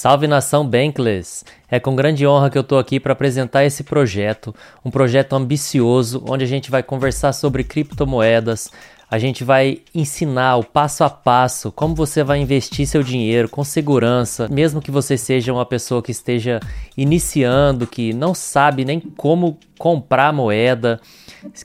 [0.00, 1.44] Salve nação Bankless!
[1.68, 4.54] É com grande honra que eu estou aqui para apresentar esse projeto,
[4.84, 8.70] um projeto ambicioso onde a gente vai conversar sobre criptomoedas,
[9.10, 13.64] a gente vai ensinar o passo a passo como você vai investir seu dinheiro com
[13.64, 16.60] segurança, mesmo que você seja uma pessoa que esteja
[16.96, 21.00] iniciando, que não sabe nem como comprar moeda,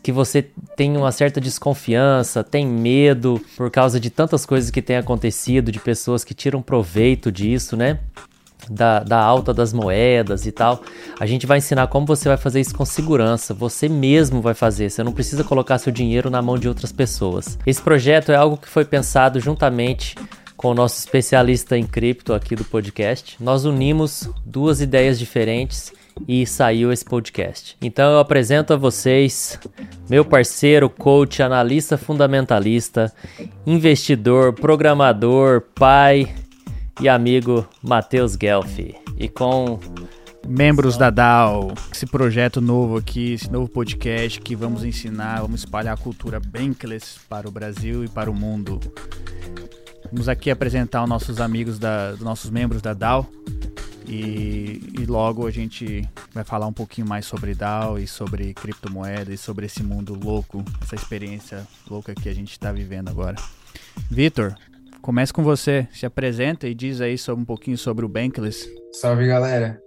[0.02, 0.42] que você
[0.76, 5.80] tem uma certa desconfiança, tem medo por causa de tantas coisas que têm acontecido, de
[5.80, 8.00] pessoas que tiram proveito disso, né?
[8.70, 10.82] Da, da alta das moedas e tal.
[11.20, 13.54] A gente vai ensinar como você vai fazer isso com segurança.
[13.54, 14.90] Você mesmo vai fazer.
[14.90, 17.58] Você não precisa colocar seu dinheiro na mão de outras pessoas.
[17.66, 20.16] Esse projeto é algo que foi pensado juntamente
[20.56, 23.36] com o nosso especialista em cripto aqui do podcast.
[23.40, 25.92] Nós unimos duas ideias diferentes
[26.28, 27.76] e saiu esse podcast.
[27.82, 29.60] Então eu apresento a vocês
[30.10, 33.12] meu parceiro, coach, analista fundamentalista,
[33.66, 36.34] investidor, programador, pai
[37.00, 38.96] e amigo Matheus Guelfi.
[39.18, 39.80] E com
[40.48, 45.94] membros da DAO, esse projeto novo aqui, esse novo podcast que vamos ensinar, vamos espalhar
[45.94, 48.80] a cultura Bankless para o Brasil e para o mundo.
[50.12, 53.28] Vamos aqui apresentar os nossos amigos, da, os nossos membros da DAO
[54.08, 59.34] e, e, logo a gente vai falar um pouquinho mais sobre DAO e sobre criptomoedas
[59.34, 63.38] e sobre esse mundo louco, essa experiência louca que a gente está vivendo agora.
[64.12, 64.56] Vitor,
[65.04, 68.74] Comece com você, se apresenta e diz aí sobre, um pouquinho sobre o Bankless.
[68.94, 69.78] Salve, galera.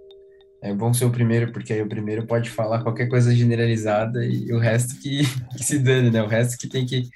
[0.61, 4.53] É bom ser o primeiro, porque aí o primeiro pode falar qualquer coisa generalizada e
[4.53, 5.23] o resto que,
[5.57, 6.21] que se dane, né?
[6.21, 7.09] O resto que tem que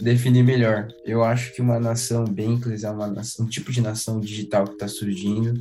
[0.00, 0.86] definir melhor.
[1.04, 4.74] Eu acho que uma nação Bankless é uma nação, um tipo de nação digital que
[4.74, 5.52] está surgindo,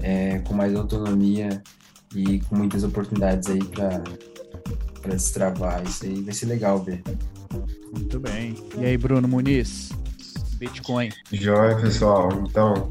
[0.00, 1.62] é, com mais autonomia
[2.16, 4.02] e com muitas oportunidades aí para
[5.10, 5.82] destravar.
[5.86, 7.02] Isso aí vai ser legal ver.
[7.92, 8.54] Muito bem.
[8.78, 9.90] E aí, Bruno Muniz?
[10.62, 11.10] Bitcoin.
[11.32, 12.28] Joia, pessoal.
[12.48, 12.88] Então,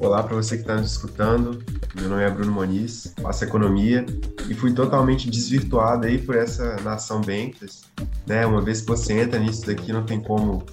[0.00, 1.64] olá para você que está nos escutando.
[1.94, 4.04] Meu nome é Bruno Moniz, faço economia
[4.48, 7.84] e fui totalmente desvirtuado aí por essa nação Bankless.
[8.26, 8.44] Né?
[8.44, 10.66] Uma vez que você entra nisso daqui, não tem como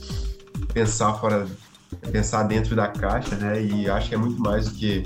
[0.73, 1.45] pensar fora,
[2.11, 3.63] pensar dentro da caixa, né?
[3.63, 5.03] E acho que é muito mais do que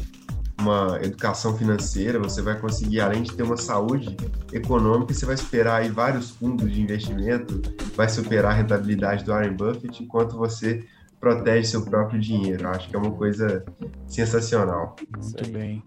[0.58, 4.16] uma educação financeira, você vai conseguir, além de ter uma saúde
[4.54, 7.62] econômica, você vai esperar aí vários fundos de investimento,
[7.94, 10.86] vai superar a rentabilidade do Warren Buffett, enquanto você
[11.26, 12.68] protege seu próprio dinheiro.
[12.68, 13.66] Acho que é uma coisa
[14.08, 14.96] sensacional.
[15.10, 15.82] Muito bem.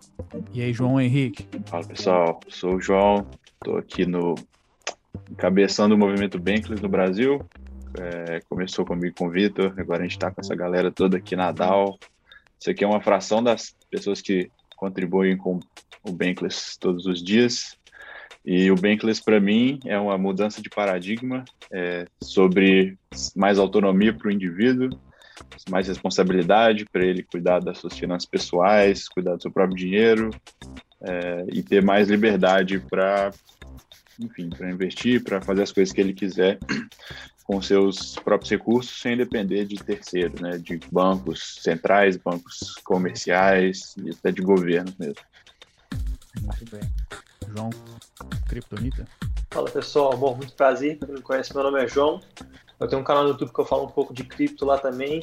[0.52, 1.46] E aí, João Henrique?
[1.66, 4.34] Fala pessoal, sou o João, estou aqui no
[5.30, 7.40] encabeçando o movimento Bankless no Brasil.
[8.00, 11.36] É, começou comigo com o Vitor, agora a gente está com essa galera toda aqui
[11.36, 11.96] na DAO.
[12.58, 15.60] Isso aqui é uma fração das pessoas que contribuem com
[16.02, 17.78] o Bankless todos os dias.
[18.44, 22.98] E o Bankless, para mim, é uma mudança de paradigma é, sobre
[23.36, 24.98] mais autonomia para o indivíduo,
[25.70, 30.30] mais responsabilidade para ele cuidar das suas finanças pessoais, cuidar do seu próprio dinheiro
[31.00, 33.30] é, e ter mais liberdade para,
[34.18, 36.58] enfim, para investir, para fazer as coisas que ele quiser
[37.44, 44.10] com seus próprios recursos, sem depender de terceiros, né, de bancos centrais, bancos comerciais e
[44.10, 45.22] até de governos mesmo.
[46.42, 46.80] Muito bem.
[47.56, 47.70] João,
[48.48, 49.06] Kryptonita.
[49.50, 50.98] Fala pessoal, bom, muito prazer.
[50.98, 52.20] Para quem não conhece, meu nome é João.
[52.80, 55.22] Eu tenho um canal no YouTube que eu falo um pouco de cripto lá também.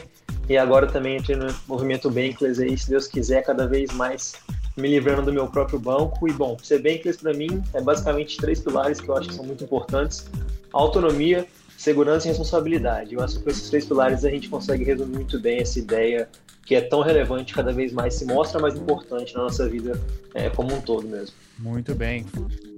[0.49, 4.33] E agora também entrei no movimento Bankless aí, se Deus quiser, cada vez mais
[4.77, 6.27] me livrando do meu próprio banco.
[6.27, 9.45] E bom, ser Bankless para mim é basicamente três pilares que eu acho que são
[9.45, 10.29] muito importantes:
[10.71, 13.15] autonomia, segurança e responsabilidade.
[13.15, 16.29] Eu acho que com esses três pilares a gente consegue resumir muito bem essa ideia
[16.65, 20.01] que é tão relevante, cada vez mais se mostra mais importante na nossa vida
[20.33, 21.35] é, como um todo mesmo.
[21.59, 22.25] Muito bem.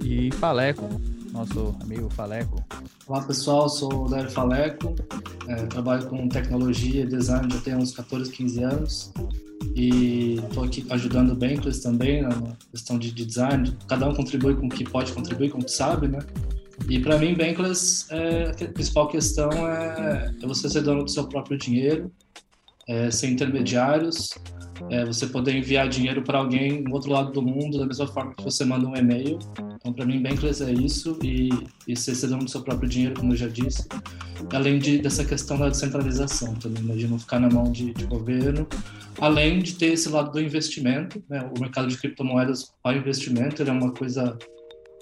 [0.03, 0.89] E Faleco,
[1.38, 2.66] nosso amigo Faleco.
[3.06, 4.96] Olá pessoal, sou o Léo Faleco,
[5.48, 9.14] é, trabalho com tecnologia e design já tem uns 14, 15 anos
[9.75, 12.31] e estou aqui ajudando o Bankless também na
[12.72, 13.72] questão de design.
[13.88, 16.20] Cada um contribui com o que pode contribuir, com o que sabe, né?
[16.90, 21.28] E para mim, Bankless, é, a principal questão é, é você ser dono do seu
[21.28, 22.12] próprio dinheiro,
[22.88, 24.30] é, sem intermediários,
[24.90, 28.33] é, você poder enviar dinheiro para alguém no outro lado do mundo da mesma forma
[28.33, 29.38] que você manda um e-mail.
[29.88, 31.50] Então, para mim, Bankless é isso e,
[31.88, 33.88] e ser dono do seu próprio dinheiro, como eu já disse.
[34.51, 38.06] Além de, dessa questão da descentralização também, né, de não ficar na mão de, de
[38.06, 38.68] governo.
[39.18, 43.69] Além de ter esse lado do investimento, né, o mercado de criptomoedas para investimento ele
[43.69, 44.38] é uma coisa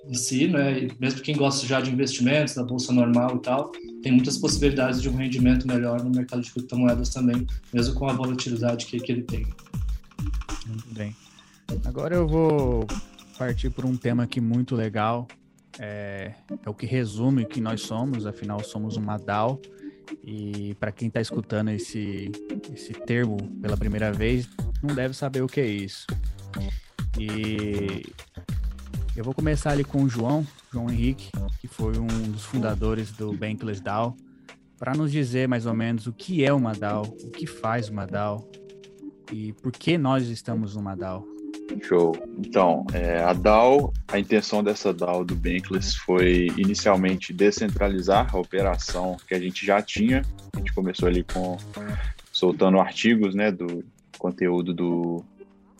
[0.08, 0.84] em si, né?
[0.84, 3.72] E mesmo quem gosta já de investimentos, da bolsa normal e tal,
[4.04, 8.14] tem muitas possibilidades de um rendimento melhor no mercado de criptomoedas também, mesmo com a
[8.14, 9.48] volatilidade que, que ele tem.
[10.68, 11.16] Muito bem.
[11.84, 12.86] Agora eu vou
[13.38, 15.28] partir por um tema aqui muito legal.
[15.78, 16.34] É,
[16.66, 19.60] é o que resume o que nós somos, afinal somos uma DAO.
[20.24, 22.32] E para quem está escutando esse,
[22.74, 24.48] esse termo pela primeira vez,
[24.82, 26.06] não deve saber o que é isso.
[27.20, 28.04] E
[29.16, 33.34] eu vou começar ali com o João, João Henrique, que foi um dos fundadores do
[33.34, 34.16] Bankless DAO,
[34.78, 38.06] para nos dizer mais ou menos o que é uma DAO, o que faz uma
[38.06, 38.50] DAO
[39.32, 41.35] e por que nós estamos numa DAO.
[41.82, 42.16] Show.
[42.38, 49.18] Então, é, a DAO, a intenção dessa DAO do Bankless foi inicialmente descentralizar a operação
[49.28, 50.24] que a gente já tinha.
[50.54, 51.58] A gente começou ali com
[52.32, 53.84] soltando artigos, né, do
[54.18, 55.24] conteúdo do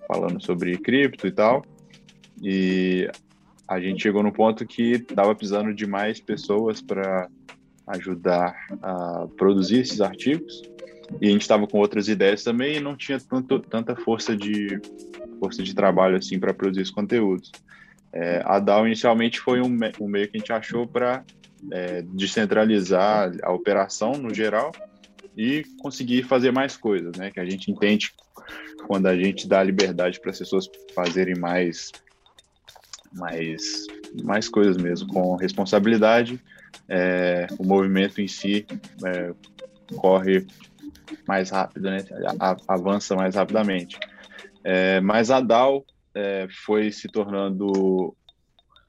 [0.08, 1.66] falando sobre cripto e tal.
[2.42, 3.10] E
[3.68, 7.30] a gente chegou no ponto que estava precisando de mais pessoas para
[7.88, 10.62] ajudar a produzir esses artigos.
[11.22, 14.80] E a gente estava com outras ideias também e não tinha tanto, tanta força de
[15.40, 17.52] força de trabalho assim para produzir esses conteúdos.
[18.12, 21.24] É, a DAO inicialmente foi um, um, meio que a gente achou para
[21.72, 24.72] é, descentralizar a operação no geral
[25.36, 27.30] e conseguir fazer mais coisas, né?
[27.30, 28.14] Que a gente entende
[28.88, 31.92] quando a gente dá liberdade para as pessoas fazerem mais,
[33.14, 33.86] mais,
[34.24, 36.40] mais coisas mesmo, com responsabilidade,
[36.88, 38.66] é, o movimento em si
[39.06, 39.34] é,
[39.98, 40.46] corre
[41.28, 41.98] mais rápido, né?
[42.68, 43.98] avança mais rapidamente.
[44.68, 45.86] É, mas a DAO
[46.16, 48.18] é, foi se tornando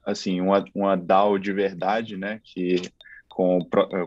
[0.03, 2.41] assim uma, uma DAO de verdade, né?
[2.43, 2.81] Que
[3.29, 3.59] com,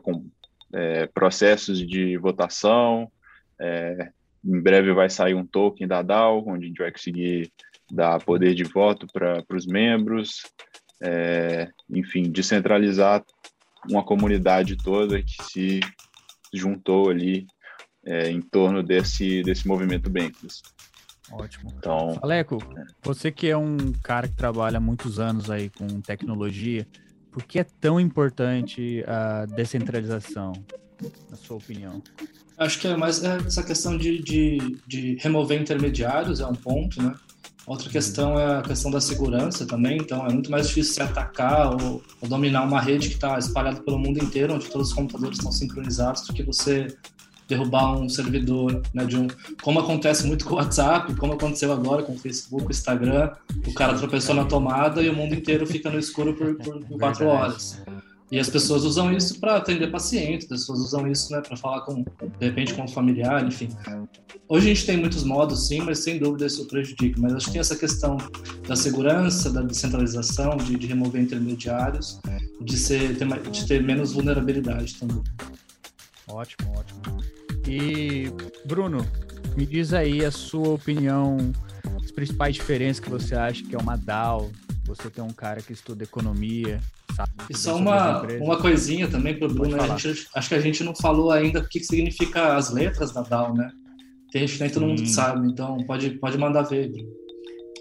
[0.03, 0.27] com
[0.75, 3.09] é, processos de votação,
[3.61, 4.11] é,
[4.45, 7.53] em breve vai sair um token da DAO, onde a gente vai conseguir
[7.89, 10.43] dar poder de voto para os membros,
[11.01, 13.23] é, enfim, descentralizar
[13.89, 15.81] uma comunidade toda que se
[16.53, 17.47] juntou ali
[18.05, 20.63] é, em torno desse, desse movimento Bankless.
[21.33, 21.73] Ótimo.
[21.77, 22.59] Então, Aleco,
[23.03, 26.87] você que é um cara que trabalha há muitos anos aí com tecnologia,
[27.31, 30.53] por que é tão importante a descentralização,
[31.31, 32.03] na sua opinião?
[32.59, 37.15] Acho que é mais essa questão de, de, de remover intermediários, é um ponto, né?
[37.67, 37.93] Outra uhum.
[37.93, 42.03] questão é a questão da segurança também, então é muito mais difícil se atacar ou,
[42.21, 45.53] ou dominar uma rede que está espalhada pelo mundo inteiro, onde todos os computadores estão
[45.53, 46.89] sincronizados, do que você
[47.51, 49.27] derrubar um servidor, né, de um,
[49.63, 53.33] como acontece muito com o WhatsApp, como aconteceu agora com o Facebook, o Instagram,
[53.67, 56.97] o cara tropeçou na tomada e o mundo inteiro fica no escuro por, por, por
[56.99, 57.83] quatro horas.
[58.31, 61.81] E as pessoas usam isso para atender pacientes, as pessoas usam isso né, para falar
[61.81, 63.69] com, de repente, com um familiar, enfim.
[64.49, 67.21] Hoje a gente tem muitos modos, sim, mas sem dúvida isso prejudica.
[67.21, 68.17] Mas acho que essa questão
[68.69, 72.21] da segurança, da descentralização, de, de remover intermediários,
[72.61, 73.17] de, ser,
[73.51, 75.25] de ter menos vulnerabilidade também.
[76.29, 77.01] Ótimo, ótimo.
[77.67, 78.33] E,
[78.65, 79.07] Bruno,
[79.57, 81.37] me diz aí a sua opinião,
[82.03, 84.51] as principais diferenças que você acha que é uma DAO.
[84.87, 86.81] Você tem um cara que estuda economia,
[87.15, 87.31] sabe?
[87.49, 89.77] E só uma, uma coisinha também para o Bruno.
[89.77, 89.99] Né?
[89.99, 93.23] Gente, acho que a gente não falou ainda o que, que significa as letras da
[93.23, 93.71] DAO, né?
[94.33, 96.89] Tem gente que nem todo mundo sabe, então pode, pode mandar ver.
[96.89, 97.09] Bruno.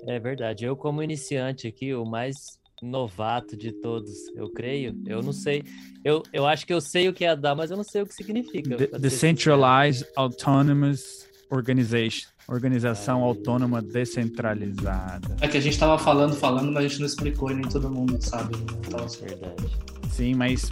[0.07, 0.65] É verdade.
[0.65, 4.95] Eu, como iniciante aqui, o mais novato de todos, eu creio.
[5.05, 5.63] Eu não sei.
[6.03, 8.01] Eu, eu acho que eu sei o que é a DAO, mas eu não sei
[8.01, 8.77] o que significa.
[8.99, 12.27] Decentralized Autonomous Organization.
[12.47, 15.37] Organização autônoma descentralizada.
[15.39, 17.91] É que a gente estava falando, falando, mas a gente não explicou e nem todo
[17.91, 18.55] mundo sabe.
[18.87, 19.25] Então, assim.
[19.25, 19.77] Verdade.
[20.09, 20.67] Sim, mas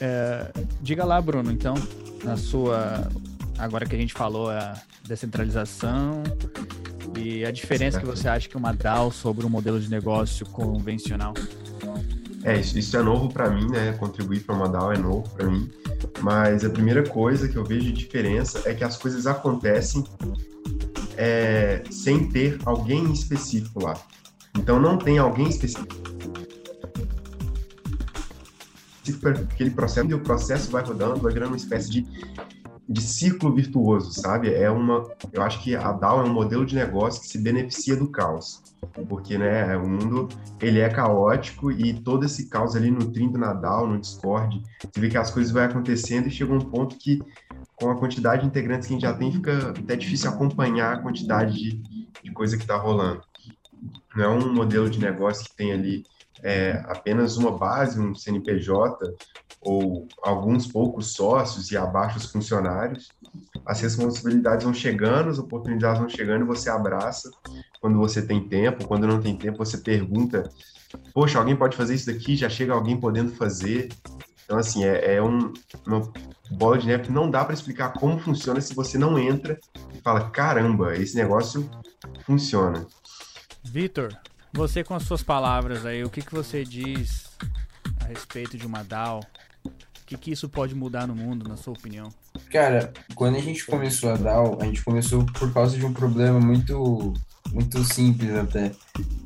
[0.00, 0.50] é,
[0.80, 1.74] diga lá, Bruno, então,
[2.24, 3.08] na sua.
[3.56, 4.74] Agora que a gente falou a
[5.06, 6.22] descentralização,
[7.16, 11.34] e a diferença que você acha que uma DAO sobre um modelo de negócio convencional?
[12.42, 13.92] É, isso, é novo para mim, né?
[13.94, 15.70] Contribuir para uma DAO é novo para mim.
[16.20, 20.04] Mas a primeira coisa que eu vejo de diferença é que as coisas acontecem
[21.16, 23.98] é, sem ter alguém específico lá.
[24.56, 26.06] Então não tem alguém específico
[29.20, 32.06] para aquele processo, e o processo vai rodando, vai virando uma espécie de
[32.88, 34.52] de ciclo virtuoso, sabe?
[34.54, 35.02] É uma,
[35.32, 38.62] eu acho que a DAO é um modelo de negócio que se beneficia do caos,
[39.08, 40.28] porque, né, o mundo
[40.60, 45.08] ele é caótico e todo esse caos ali nutrindo na DAO, no Discord, você vê
[45.08, 47.20] que as coisas vão acontecendo e chega um ponto que
[47.74, 50.98] com a quantidade de integrantes que a gente já tem, fica até difícil acompanhar a
[50.98, 53.20] quantidade de, de coisa que está rolando.
[54.14, 56.02] Não é um modelo de negócio que tem ali
[56.46, 59.12] é, apenas uma base, um CNPJ,
[59.60, 63.08] ou alguns poucos sócios e abaixo os funcionários,
[63.66, 67.32] as responsabilidades vão chegando, as oportunidades vão chegando e você abraça
[67.80, 70.48] quando você tem tempo, quando não tem tempo você pergunta,
[71.12, 72.36] poxa, alguém pode fazer isso daqui?
[72.36, 73.88] Já chega alguém podendo fazer.
[74.44, 75.52] Então, assim, é, é um,
[75.84, 76.12] uma
[76.52, 79.58] bola de neve que não dá para explicar como funciona se você não entra
[79.92, 81.68] e fala, caramba, esse negócio
[82.24, 82.86] funciona.
[83.64, 84.16] Vitor,
[84.56, 87.30] você com as suas palavras aí, o que, que você diz
[88.00, 89.20] a respeito de uma DAO?
[89.64, 89.70] O
[90.06, 92.08] que, que isso pode mudar no mundo, na sua opinião?
[92.50, 96.40] Cara, quando a gente começou a DAO, a gente começou por causa de um problema
[96.40, 97.12] muito
[97.52, 98.72] muito simples até.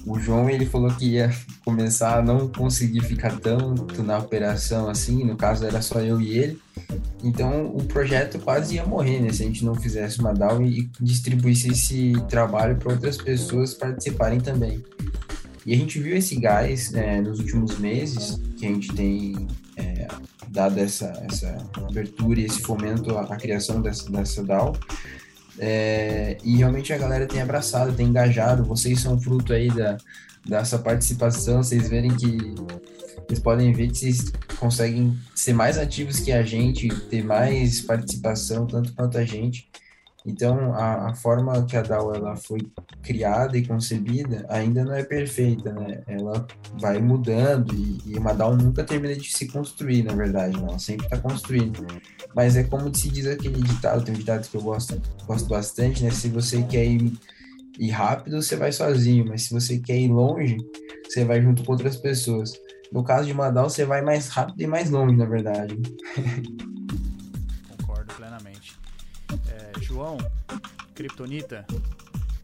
[0.06, 1.30] O João ele falou que ia
[1.64, 6.38] começar a não conseguir ficar tanto na operação assim, no caso era só eu e
[6.38, 6.58] ele.
[7.22, 10.90] Então o projeto quase ia morrer, né, se a gente não fizesse uma DAO e
[11.00, 14.82] distribuísse esse trabalho para outras pessoas participarem também.
[15.66, 19.46] E a gente viu esse gás né, nos últimos meses, que a gente tem
[19.76, 20.08] é,
[20.48, 24.74] dado essa, essa abertura e esse fomento à, à criação dessa, dessa DAO.
[25.62, 28.64] É, e realmente a galera tem abraçado, tem engajado.
[28.64, 29.98] Vocês são fruto aí da,
[30.48, 31.62] dessa participação.
[31.62, 32.54] Vocês verem que
[33.28, 38.66] vocês podem ver que vocês conseguem ser mais ativos que a gente, ter mais participação,
[38.66, 39.68] tanto quanto a gente.
[40.26, 42.60] Então, a, a, forma que a DAO ela foi
[43.02, 46.02] criada e concebida ainda não é perfeita, né?
[46.06, 46.46] Ela
[46.78, 50.66] vai mudando e, e uma DAO nunca termina de se construir, na verdade, né?
[50.68, 51.86] ela sempre está construindo.
[52.34, 56.04] Mas é como se diz aquele ditado, tem um ditado que eu gosto, gosto bastante,
[56.04, 56.10] né?
[56.10, 57.12] Se você quer ir,
[57.78, 60.58] ir rápido, você vai sozinho, mas se você quer ir longe,
[61.08, 62.52] você vai junto com outras pessoas.
[62.92, 65.78] No caso de uma DAO, você vai mais rápido e mais longe, na verdade.
[70.00, 70.16] João,
[70.94, 71.66] Kryptonita,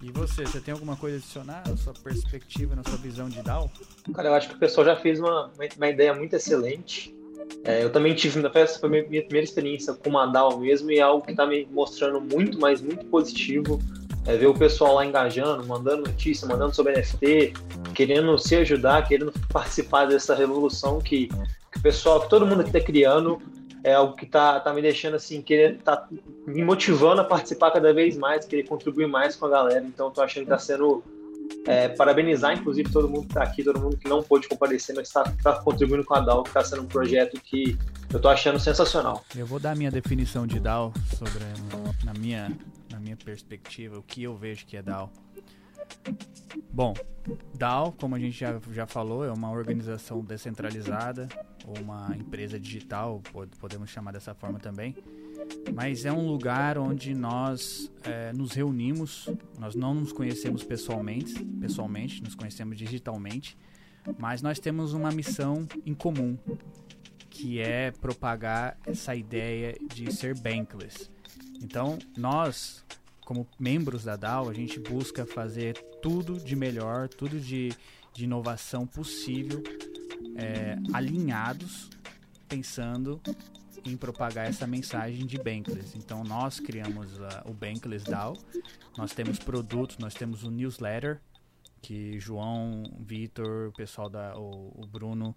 [0.03, 3.41] e você, você tem alguma coisa a adicionar na sua perspectiva, na sua visão de
[3.41, 3.71] DAO?
[4.15, 7.17] Cara, eu acho que o pessoal já fez uma, uma ideia muito excelente.
[7.65, 10.91] É, eu também tive, na festa, foi a minha primeira experiência com uma DAO mesmo,
[10.91, 13.81] e é algo que está me mostrando muito, mas muito positivo.
[14.27, 17.55] É, ver o pessoal lá engajando, mandando notícia, mandando sobre NFT,
[17.95, 21.29] querendo se ajudar, querendo participar dessa revolução que,
[21.73, 23.41] que o pessoal, que todo mundo aqui está criando
[23.87, 26.09] é algo que tá, tá me deixando assim, querer, tá
[26.45, 29.85] me motivando a participar cada vez mais, querer contribuir mais com a galera.
[29.87, 31.05] Então, tô achando que tá sendo.
[31.65, 35.07] É, parabenizar, inclusive, todo mundo que tá aqui, todo mundo que não pôde comparecer, mas
[35.07, 37.79] está tá contribuindo com a DAO, que tá sendo um projeto que
[38.13, 39.25] eu tô achando sensacional.
[39.37, 41.45] Eu vou dar a minha definição de DAO sobre,
[42.05, 42.51] na minha,
[42.91, 45.09] na minha perspectiva, o que eu vejo que é DAO.
[46.73, 46.95] Bom,
[47.55, 51.29] DAO, como a gente já, já falou, é uma organização descentralizada
[51.67, 53.23] ou uma empresa digital,
[53.59, 54.95] podemos chamar dessa forma também.
[55.75, 59.29] Mas é um lugar onde nós é, nos reunimos.
[59.59, 63.57] Nós não nos conhecemos pessoalmente, pessoalmente, nos conhecemos digitalmente,
[64.19, 66.39] mas nós temos uma missão em comum,
[67.31, 71.11] que é propagar essa ideia de ser bankless.
[71.63, 72.85] Então, nós
[73.27, 77.73] como membros da DAO, a gente busca fazer tudo de melhor, tudo de,
[78.15, 79.61] de inovação possível,
[80.37, 81.91] é, alinhados,
[82.49, 83.21] pensando
[83.85, 85.99] em propagar essa mensagem de Bankless.
[85.99, 88.39] Então, nós criamos uh, o Bankless DAO,
[88.97, 91.21] nós temos produtos, nós temos o newsletter,
[91.83, 95.31] que João, Vitor, o pessoal da o, o Bruno,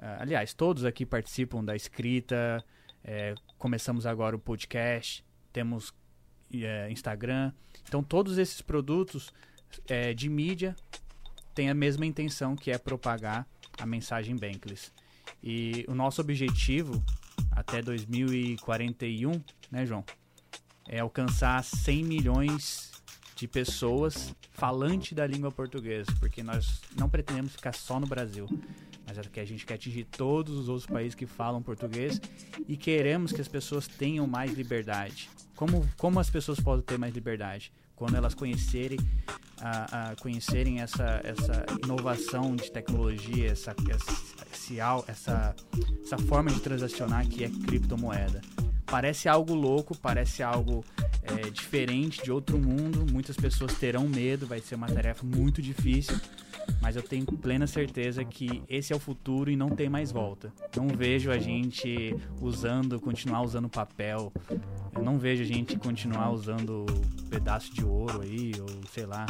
[0.00, 2.64] uh, aliás, todos aqui participam da escrita.
[3.04, 5.94] É, começamos agora o podcast, temos
[6.52, 7.52] é, Instagram.
[7.86, 9.32] Então, todos esses produtos
[9.88, 10.74] é, de mídia
[11.54, 13.46] têm a mesma intenção, que é propagar
[13.78, 14.92] a mensagem Bankless.
[15.42, 17.02] E o nosso objetivo
[17.50, 19.32] até 2041,
[19.70, 20.04] né, João?
[20.88, 22.90] É alcançar 100 milhões
[23.36, 28.46] de pessoas falantes da língua portuguesa, porque nós não pretendemos ficar só no Brasil,
[29.10, 32.20] mas é que a gente quer atingir todos os outros países que falam português
[32.68, 35.28] e queremos que as pessoas tenham mais liberdade.
[35.56, 37.72] Como, como as pessoas podem ter mais liberdade?
[37.96, 38.98] Quando elas conhecerem,
[39.60, 45.56] a, conhecerem essa, essa inovação de tecnologia, essa, essa, essa,
[46.04, 48.40] essa forma de transacionar que é criptomoeda.
[48.86, 50.84] Parece algo louco, parece algo
[51.24, 53.04] é, diferente de outro mundo.
[53.12, 56.18] Muitas pessoas terão medo, vai ser uma tarefa muito difícil
[56.80, 60.52] mas eu tenho plena certeza que esse é o futuro e não tem mais volta.
[60.76, 64.32] Não vejo a gente usando, continuar usando papel.
[64.94, 66.86] Eu não vejo a gente continuar usando
[67.28, 69.26] pedaço de ouro aí, ou sei lá.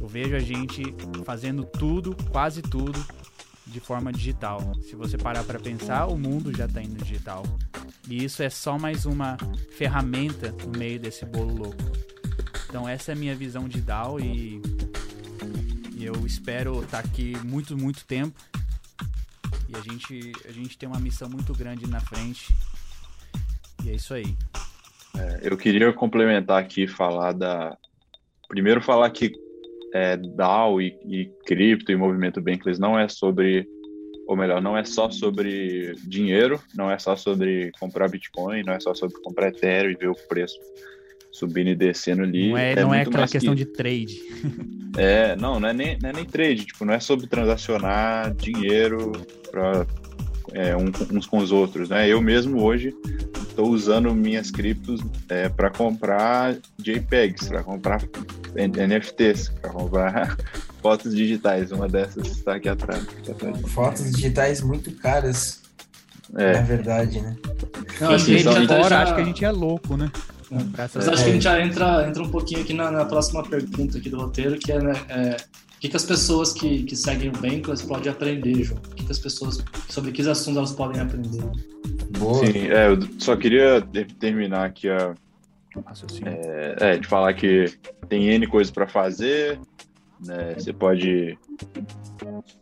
[0.00, 0.82] Eu vejo a gente
[1.24, 3.04] fazendo tudo, quase tudo,
[3.66, 4.60] de forma digital.
[4.82, 7.42] Se você parar para pensar, o mundo já está indo digital.
[8.08, 9.36] E isso é só mais uma
[9.76, 11.84] ferramenta no meio desse bolo louco.
[12.68, 14.60] Então essa é a minha visão de DAO e e
[16.06, 18.38] eu espero estar tá aqui muito, muito tempo.
[19.68, 22.54] E a gente, a gente tem uma missão muito grande na frente.
[23.84, 24.36] E é isso aí.
[25.18, 27.76] É, eu queria complementar aqui, falar da.
[28.48, 29.32] Primeiro, falar que
[29.92, 33.68] é, DAO e, e cripto e movimento Bankless não é sobre.
[34.28, 38.80] Ou melhor, não é só sobre dinheiro, não é só sobre comprar Bitcoin, não é
[38.80, 40.58] só sobre comprar Ethereum e ver o preço
[41.36, 42.50] subindo e descendo ali.
[42.50, 43.64] Não é, é não é aquela questão que...
[43.64, 44.20] de trade.
[44.98, 49.12] É, não, não é, nem, não é nem trade, tipo, não é sobre transacionar dinheiro
[49.50, 49.86] para
[50.54, 52.08] é, um, uns com os outros, né?
[52.08, 52.94] Eu mesmo hoje
[53.46, 58.02] estou usando minhas criptos é, para comprar JPEGs, para comprar
[58.54, 60.36] NFTs, para comprar
[60.80, 61.70] fotos digitais.
[61.72, 63.02] Uma dessas está aqui atrás.
[63.02, 63.60] Aqui atrás.
[63.72, 65.60] Fotos digitais muito caras,
[66.36, 66.54] é.
[66.54, 67.36] na verdade, né?
[68.00, 69.02] Não, acho que a gente agora já...
[69.02, 70.10] acho que a gente é louco, né?
[70.50, 73.98] Mas acho que a gente já entra, entra um pouquinho aqui na, na próxima pergunta
[73.98, 75.36] aqui do roteiro, que é, né, é
[75.76, 78.80] o que, que as pessoas que, que seguem o Bankless podem aprender, João?
[78.80, 81.42] O que, que as pessoas, sobre que assuntos elas podem aprender?
[82.18, 82.46] Boa.
[82.46, 83.82] Sim, é, eu só queria
[84.18, 85.14] terminar aqui a,
[86.24, 87.66] é, é, de falar que
[88.08, 89.60] tem N coisas para fazer,
[90.24, 90.54] né?
[90.54, 91.38] Você pode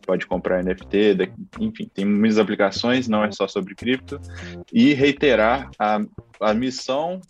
[0.05, 4.19] pode comprar NFT, enfim, tem muitas aplicações, não é só sobre cripto,
[4.71, 5.99] e reiterar a,
[6.39, 7.21] a missão,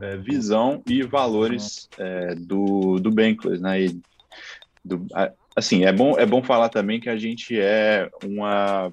[0.00, 3.82] é, visão e valores é, do, do Bankless, né?
[3.82, 4.00] E
[4.84, 5.06] do,
[5.56, 8.92] assim, é bom, é bom falar também que a gente é uma,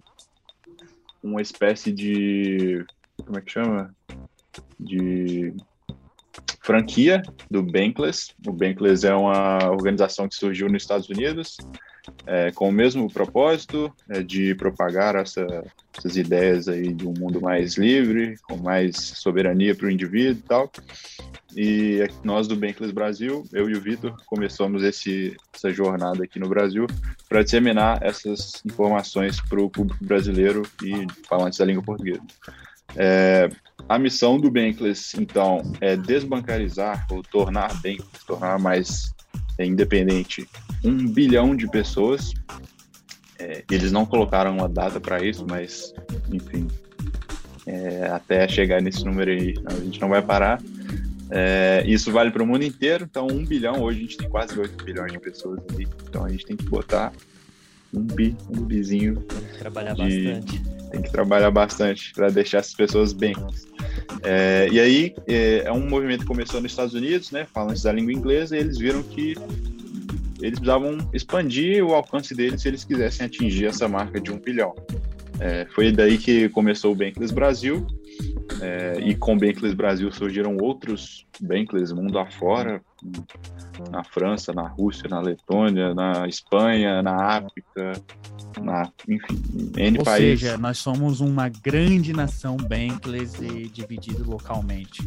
[1.24, 2.86] uma espécie de.
[3.26, 3.94] Como é que chama?
[4.80, 5.54] De
[6.62, 8.34] franquia do Bankless.
[8.46, 11.58] O Bankless é uma organização que surgiu nos Estados Unidos
[12.26, 15.46] é, com o mesmo propósito é, de propagar essa,
[15.98, 20.48] essas ideias aí de um mundo mais livre, com mais soberania para o indivíduo e
[20.48, 20.72] tal.
[21.56, 26.48] E nós do Bankless Brasil, eu e o Vitor, começamos esse, essa jornada aqui no
[26.48, 26.88] Brasil
[27.28, 32.22] para disseminar essas informações para o público brasileiro e falantes da língua portuguesa.
[32.96, 33.50] É,
[33.88, 39.21] a missão do Bankless, então, é desbancarizar ou tornar Bankless, tornar mais é,
[39.66, 40.48] independente
[40.84, 42.34] um bilhão de pessoas.
[43.40, 45.94] É, eles não colocaram uma data para isso, mas,
[46.32, 46.68] enfim,
[47.66, 50.62] é, até chegar nesse número aí, a gente não vai parar.
[51.30, 54.60] É, isso vale para o mundo inteiro, então um bilhão, hoje a gente tem quase
[54.60, 57.14] 8 bilhões de pessoas ali, então a gente tem que botar
[57.94, 59.26] um bi, um bizinho.
[59.58, 60.62] Trabalhar de, bastante.
[60.92, 63.34] Tem que trabalhar bastante para deixar essas pessoas bem.
[64.24, 67.92] É, e aí é, é, um movimento que começou nos Estados Unidos, né, falantes da
[67.92, 69.36] língua inglesa, e eles viram que
[70.42, 74.76] eles precisavam expandir o alcance deles se eles quisessem atingir essa marca de um bilhão.
[75.40, 77.88] É, foi daí que começou o Bankless Brasil,
[78.62, 82.82] é, e com Bankless Brasil surgiram outros Bankless mundo afora,
[83.90, 87.94] na França, na Rússia, na Letônia, na Espanha, na África,
[88.62, 89.42] na, enfim,
[89.76, 90.42] N Ou países.
[90.42, 95.04] seja, nós somos uma grande nação Bankless e dividido localmente.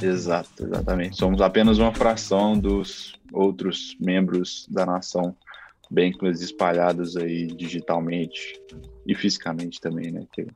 [0.00, 1.16] Exato, exatamente.
[1.16, 5.34] Somos apenas uma fração dos outros membros da nação
[5.90, 8.60] Bankless espalhados aí digitalmente
[9.06, 10.24] e fisicamente também, né?
[10.32, 10.46] Que,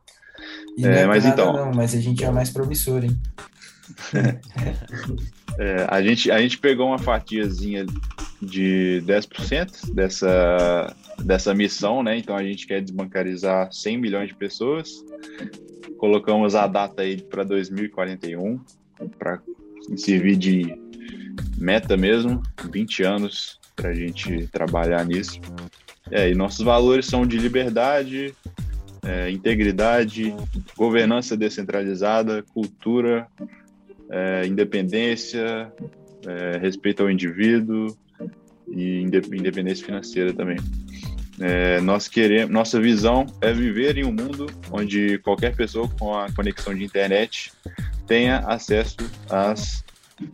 [0.81, 3.19] e é, é mas então, não, mas a gente é mais promissor, hein?
[5.59, 7.85] é, a, gente, a gente pegou uma fatiazinha
[8.41, 12.17] de 10% dessa, dessa missão, né?
[12.17, 15.05] Então a gente quer desbancarizar 100 milhões de pessoas.
[15.99, 18.59] Colocamos a data aí para 2041
[19.19, 19.41] para
[19.97, 20.75] servir de
[21.59, 25.41] meta mesmo, 20 anos para a gente trabalhar nisso.
[26.11, 28.35] É, e nossos valores são de liberdade,
[29.05, 30.35] é, integridade,
[30.77, 33.27] governança descentralizada, cultura,
[34.11, 35.73] é, independência,
[36.27, 37.97] é, respeito ao indivíduo
[38.69, 40.59] e independência financeira também.
[41.41, 46.31] É, nós queremos, nossa visão é viver em um mundo onde qualquer pessoa com a
[46.33, 47.51] conexão de internet
[48.07, 48.97] tenha acesso
[49.29, 49.83] às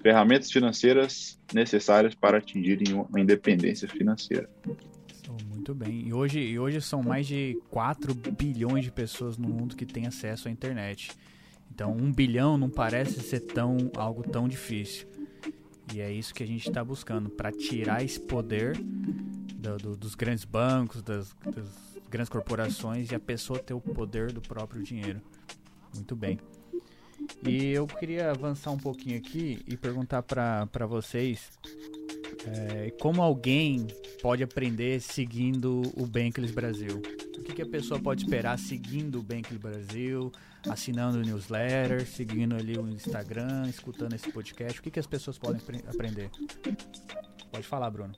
[0.02, 4.48] ferramentas financeiras necessárias para atingirem uma independência financeira.
[5.48, 6.06] Muito bem.
[6.06, 10.06] E hoje, e hoje são mais de 4 bilhões de pessoas no mundo que têm
[10.06, 11.10] acesso à internet.
[11.70, 15.06] Então, um bilhão não parece ser tão algo tão difícil.
[15.92, 20.14] E é isso que a gente está buscando para tirar esse poder do, do, dos
[20.14, 21.68] grandes bancos, das, das
[22.08, 25.20] grandes corporações e a pessoa ter o poder do próprio dinheiro.
[25.94, 26.38] Muito bem.
[27.46, 31.50] E eu queria avançar um pouquinho aqui e perguntar para vocês
[32.46, 33.86] é, como alguém
[34.22, 37.02] pode aprender seguindo o Bankless Brasil.
[37.38, 40.32] O que, que, a pessoa pode esperar seguindo o Bankless Brasil,
[40.68, 44.78] assinando o newsletter, seguindo ali o Instagram, escutando esse podcast?
[44.78, 46.30] O que, que as pessoas podem aprender?
[47.50, 48.14] Pode falar, Bruno.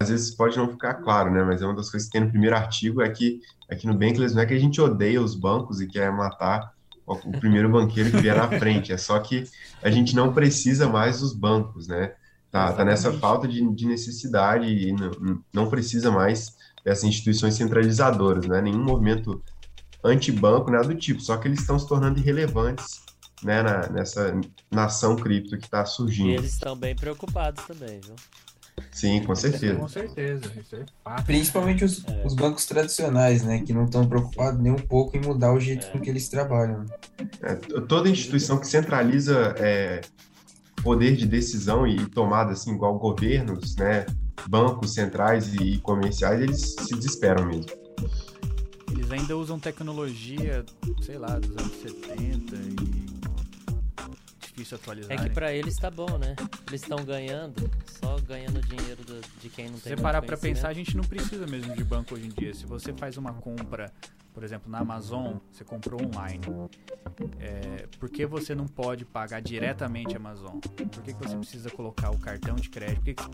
[0.00, 1.42] Às vezes pode não ficar claro, né?
[1.42, 4.34] Mas é uma das coisas que tem no primeiro artigo é que aqui no Bankless
[4.34, 6.74] não é que a gente odeia os bancos e quer matar
[7.06, 8.92] o primeiro banqueiro que vier na frente.
[8.92, 9.44] É só que
[9.82, 12.14] a gente não precisa mais dos bancos, né?
[12.54, 18.46] Tá, tá nessa falta de, de necessidade e não, não precisa mais dessas instituições centralizadoras,
[18.46, 18.62] né?
[18.62, 19.42] Nenhum movimento
[20.04, 21.20] anti-banco, nada do tipo.
[21.20, 23.00] Só que eles estão se tornando irrelevantes
[23.42, 24.40] né, na, nessa
[24.70, 26.28] nação cripto que está surgindo.
[26.30, 28.14] E eles estão bem preocupados também, viu?
[28.92, 29.74] Sim, com certeza.
[29.74, 30.52] Com certeza.
[31.06, 31.22] É.
[31.22, 32.22] Principalmente os, É.
[32.24, 33.62] os bancos tradicionais, né?
[33.66, 35.90] Que não estão preocupados nem um pouco em mudar o jeito É.
[35.90, 36.86] com que eles trabalham.
[37.42, 40.02] É, toda instituição que centraliza é,
[40.84, 44.04] poder de decisão e tomada, assim, igual governos, né,
[44.46, 47.72] bancos centrais e comerciais, eles se desesperam mesmo.
[48.92, 50.64] Eles ainda usam tecnologia,
[51.00, 53.03] sei lá, dos anos 70 e.
[54.54, 55.12] Difícil atualizar.
[55.12, 55.34] É que né?
[55.34, 56.36] pra eles tá bom, né?
[56.68, 57.68] Eles estão ganhando,
[58.00, 60.54] só ganhando dinheiro do- de quem não Se tem você muito parar pra conhecimento.
[60.56, 62.54] pensar, a gente não precisa mesmo de banco hoje em dia.
[62.54, 63.92] Se você faz uma compra,
[64.32, 66.40] por exemplo, na Amazon, você comprou online.
[67.40, 70.58] É, por que você não pode pagar diretamente a Amazon?
[70.60, 72.96] Por que, que você precisa colocar o cartão de crédito?
[72.96, 73.24] Por que, que,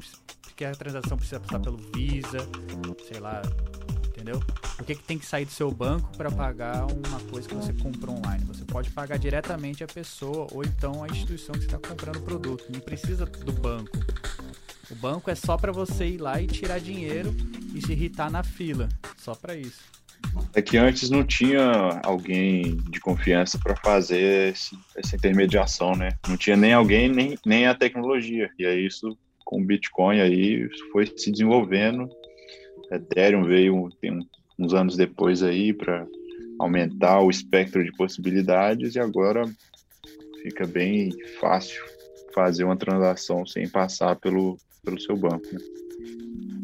[0.42, 2.38] por que a transação precisa passar pelo Visa?
[3.06, 3.42] Sei lá,
[4.20, 4.40] entendeu?
[4.76, 7.72] Por que, que tem que sair do seu banco para pagar uma coisa que você
[7.72, 8.44] comprou online?
[8.44, 12.64] Você pode pagar diretamente a pessoa ou então a instituição que está comprando o produto.
[12.70, 13.98] Não precisa do banco.
[14.90, 17.34] O banco é só para você ir lá e tirar dinheiro
[17.74, 18.88] e se irritar na fila.
[19.16, 19.80] Só para isso.
[20.54, 26.10] É que antes não tinha alguém de confiança para fazer esse- essa intermediação, né?
[26.28, 28.50] Não tinha nem alguém, nem, nem a tecnologia.
[28.58, 32.08] E aí isso, com o Bitcoin aí, foi se desenvolvendo.
[32.90, 34.26] Ethereum veio tem
[34.58, 36.06] uns anos depois aí para
[36.58, 39.44] aumentar o espectro de possibilidades e agora
[40.42, 41.82] fica bem fácil
[42.34, 45.46] fazer uma transação sem passar pelo, pelo seu banco.
[45.52, 45.58] né?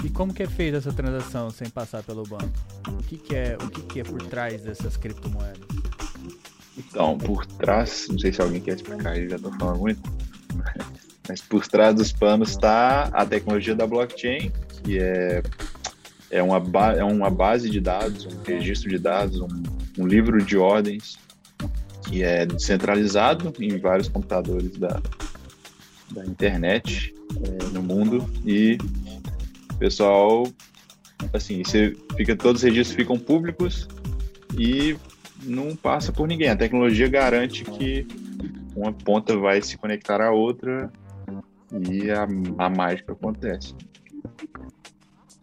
[0.05, 2.53] E como que é feita essa transação sem passar pelo banco?
[2.89, 5.59] O que, que é o que, que é por trás dessas criptomoedas?
[6.77, 10.01] Então, por trás, não sei se alguém quer explicar, eu já estou falando muito,
[11.27, 14.53] mas por trás dos panos está a tecnologia da blockchain,
[14.85, 15.43] que é,
[16.37, 16.59] é, uma,
[16.93, 19.63] é uma base de dados, um registro de dados, um,
[19.99, 21.19] um livro de ordens,
[22.07, 25.01] que é descentralizado em vários computadores da,
[26.13, 28.79] da internet é, no mundo, e
[29.73, 30.47] o pessoal,
[31.33, 33.89] assim, você fica, todos os registros ficam públicos
[34.59, 34.97] e
[35.43, 36.51] não passa por ninguém.
[36.51, 38.07] A tecnologia garante que
[38.75, 40.93] uma ponta vai se conectar à outra
[41.91, 42.25] e a,
[42.59, 43.75] a mágica acontece.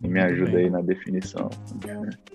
[0.03, 1.49] E me ajuda aí na definição.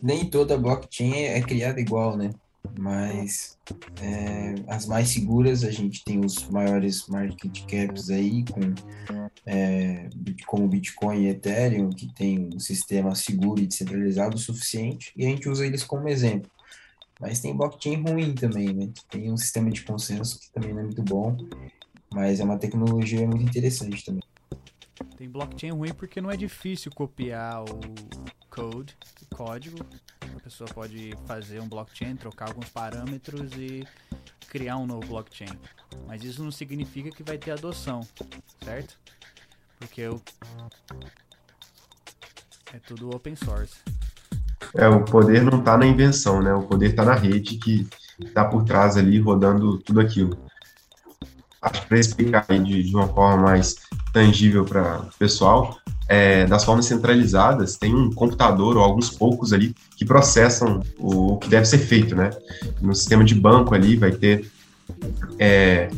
[0.02, 2.30] Nem toda blockchain é, é criada igual, né?
[2.78, 3.58] Mas
[4.02, 8.60] é, as mais seguras, a gente tem os maiores market caps aí, com,
[9.46, 10.08] é,
[10.46, 15.28] como Bitcoin e Ethereum, que tem um sistema seguro e descentralizado o suficiente, e a
[15.28, 16.50] gente usa eles como exemplo.
[17.20, 18.88] Mas tem blockchain ruim também, né?
[19.10, 21.36] Tem um sistema de consenso que também não é muito bom,
[22.12, 24.22] mas é uma tecnologia muito interessante também.
[25.16, 27.80] Tem blockchain ruim porque não é difícil copiar o
[28.50, 29.78] code, o código.
[30.36, 33.86] A pessoa pode fazer um blockchain, trocar alguns parâmetros e
[34.48, 35.58] criar um novo blockchain.
[36.06, 38.00] Mas isso não significa que vai ter adoção,
[38.64, 38.98] certo?
[39.78, 40.20] Porque o...
[42.72, 43.76] é tudo open source.
[44.74, 46.52] É, o poder não está na invenção, né?
[46.52, 50.38] O poder está na rede que está por trás ali, rodando tudo aquilo.
[51.60, 53.76] Acho para explicar aí de, de uma forma mais
[54.12, 55.76] tangível para o pessoal,
[56.08, 61.36] é, das formas centralizadas, tem um computador ou alguns poucos ali que processam o, o
[61.36, 62.30] que deve ser feito, né?
[62.80, 64.50] No sistema de banco ali vai ter
[65.38, 65.90] é,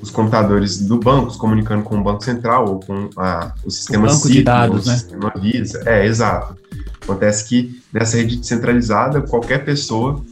[0.00, 4.06] os computadores do banco se comunicando com o banco central ou com a, o sistema
[4.06, 4.96] banco de CIP, dados, o né?
[4.96, 5.82] sistema Visa.
[5.84, 6.56] É, exato.
[7.02, 10.22] Acontece que nessa rede descentralizada, qualquer pessoa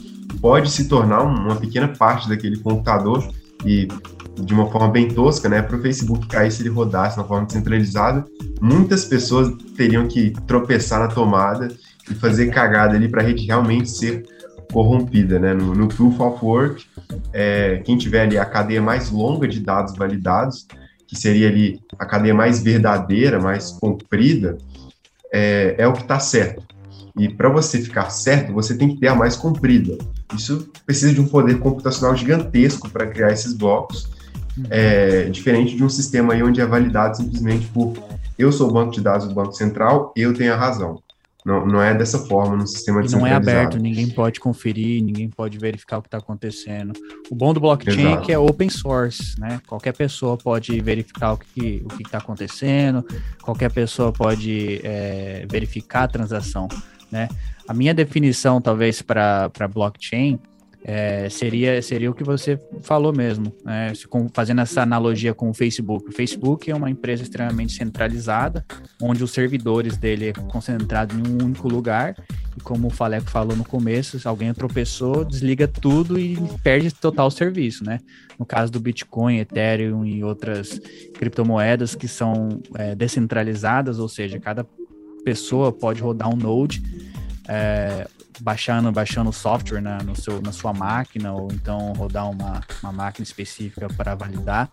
[0.41, 3.29] pode se tornar um, uma pequena parte daquele computador
[3.65, 3.89] e
[4.39, 7.47] de uma forma bem tosca, né, para o Facebook cair se ele rodasse na forma
[7.47, 8.25] descentralizada,
[8.61, 11.69] muitas pessoas teriam que tropeçar na tomada
[12.11, 14.25] e fazer cagada ali para a rede realmente ser
[14.73, 15.55] corrompida, né?
[15.55, 16.85] No, no Proof of Work,
[17.33, 20.67] é, quem tiver ali a cadeia mais longa de dados validados,
[21.07, 24.59] que seria ali a cadeia mais verdadeira, mais comprida,
[25.33, 26.65] é, é o que está certo.
[27.19, 29.97] E para você ficar certo, você tem que ter a mais comprida.
[30.35, 34.11] Isso precisa de um poder computacional gigantesco para criar esses blocos,
[34.71, 37.95] é, diferente de um sistema aí onde é validado simplesmente por
[38.39, 41.03] eu sou o banco de dados do Banco Central, eu tenho a razão.
[41.45, 45.31] Não, não é dessa forma no sistema E não é aberto, ninguém pode conferir, ninguém
[45.31, 46.93] pode verificar o que está acontecendo.
[47.31, 48.27] O bom do blockchain é Exato.
[48.27, 49.61] que é open source, né?
[49.65, 53.07] Qualquer pessoa pode verificar o que o está acontecendo,
[53.41, 56.67] qualquer pessoa pode é, verificar a transação,
[57.13, 57.29] né?
[57.69, 60.41] A minha definição, talvez, para blockchain
[60.89, 63.93] é, seria, seria o que você falou mesmo, né?
[64.33, 66.09] Fazendo essa analogia com o Facebook.
[66.09, 68.65] O Facebook é uma empresa extremamente centralizada,
[69.03, 72.15] onde os servidores dele é concentrado em um único lugar
[72.57, 77.33] E como o Faleco falou no começo, se alguém tropeçou, desliga tudo e perde total
[77.33, 77.99] serviço, né?
[78.39, 80.81] No caso do Bitcoin, Ethereum e outras
[81.15, 84.65] criptomoedas que são é, descentralizadas, ou seja, cada
[85.25, 86.81] pessoa pode rodar um node
[87.49, 88.07] é,
[88.41, 93.25] baixando baixando software na, no seu, na sua máquina ou então rodar uma, uma máquina
[93.25, 94.71] específica para validar.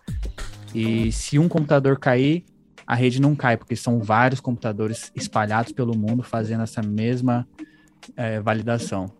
[0.74, 2.44] E se um computador cair,
[2.86, 7.46] a rede não cai, porque são vários computadores espalhados pelo mundo fazendo essa mesma
[8.16, 9.10] é, validação.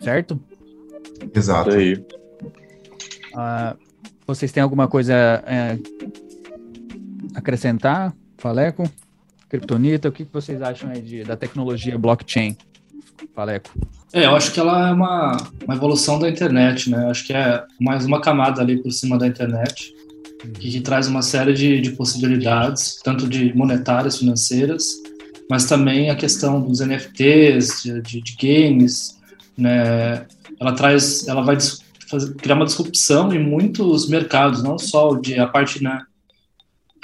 [0.00, 0.38] Certo?
[1.34, 1.70] Exato.
[1.70, 1.94] Isso aí.
[3.34, 3.86] Uh,
[4.26, 5.14] vocês têm alguma coisa
[5.46, 5.78] é,
[7.34, 8.84] acrescentar, Faleco?
[9.48, 12.56] Kryptonita, o que vocês acham aí de, da tecnologia blockchain?
[13.34, 13.70] Faleco.
[14.12, 17.04] É, eu acho que ela é uma, uma evolução da internet, né?
[17.04, 19.94] Eu acho que é mais uma camada ali por cima da internet,
[20.58, 24.86] que, que traz uma série de, de possibilidades, tanto de monetárias, financeiras,
[25.48, 29.18] mas também a questão dos NFTs, de, de, de games,
[29.56, 30.26] né?
[30.58, 31.56] Ela traz, ela vai
[32.08, 36.02] fazer, criar uma disrupção em muitos mercados, não só de a parte, né?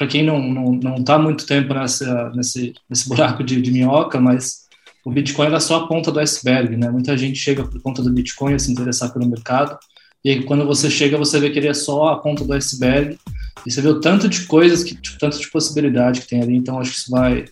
[0.03, 4.21] Para quem não não não está muito tempo nessa nesse nesse buraco de, de minhoca,
[4.21, 4.63] mas
[5.05, 6.91] o Bitcoin era só a ponta do iceberg, né?
[6.91, 9.79] Muita gente chega por conta do Bitcoin a se interessar pelo mercado,
[10.25, 13.17] e aí, quando você chega, você vê que ele é só a ponta do iceberg,
[13.65, 16.57] e você vê o tanto de coisas, que, tipo, tanto de possibilidade que tem ali,
[16.57, 17.45] então acho que isso vai,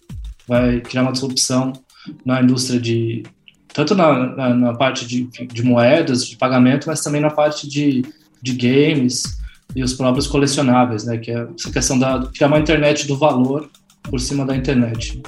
[0.46, 1.72] vai criar uma disrupção
[2.24, 3.22] na indústria de,
[3.72, 8.04] tanto na, na, na parte de, de, moedas, de pagamento, mas também na parte de,
[8.42, 9.39] de games
[9.74, 11.18] e os próprios colecionáveis, né?
[11.18, 13.68] Que é essa questão da criar uma internet do valor
[14.02, 15.20] por cima da internet.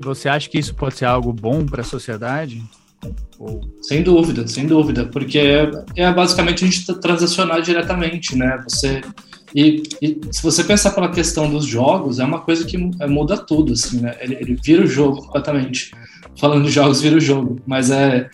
[0.00, 2.62] Você acha que isso pode ser algo bom para a sociedade?
[3.38, 3.60] Ou...
[3.82, 8.62] Sem dúvida, sem dúvida, porque é, é basicamente a gente transacionar diretamente, né?
[8.68, 9.00] Você
[9.54, 13.72] e, e, se você pensar pela questão dos jogos, é uma coisa que muda tudo,
[13.72, 14.16] assim, né?
[14.20, 15.92] Ele, ele vira o jogo completamente.
[16.38, 17.60] Falando de jogos, vira o jogo.
[17.66, 18.28] Mas é,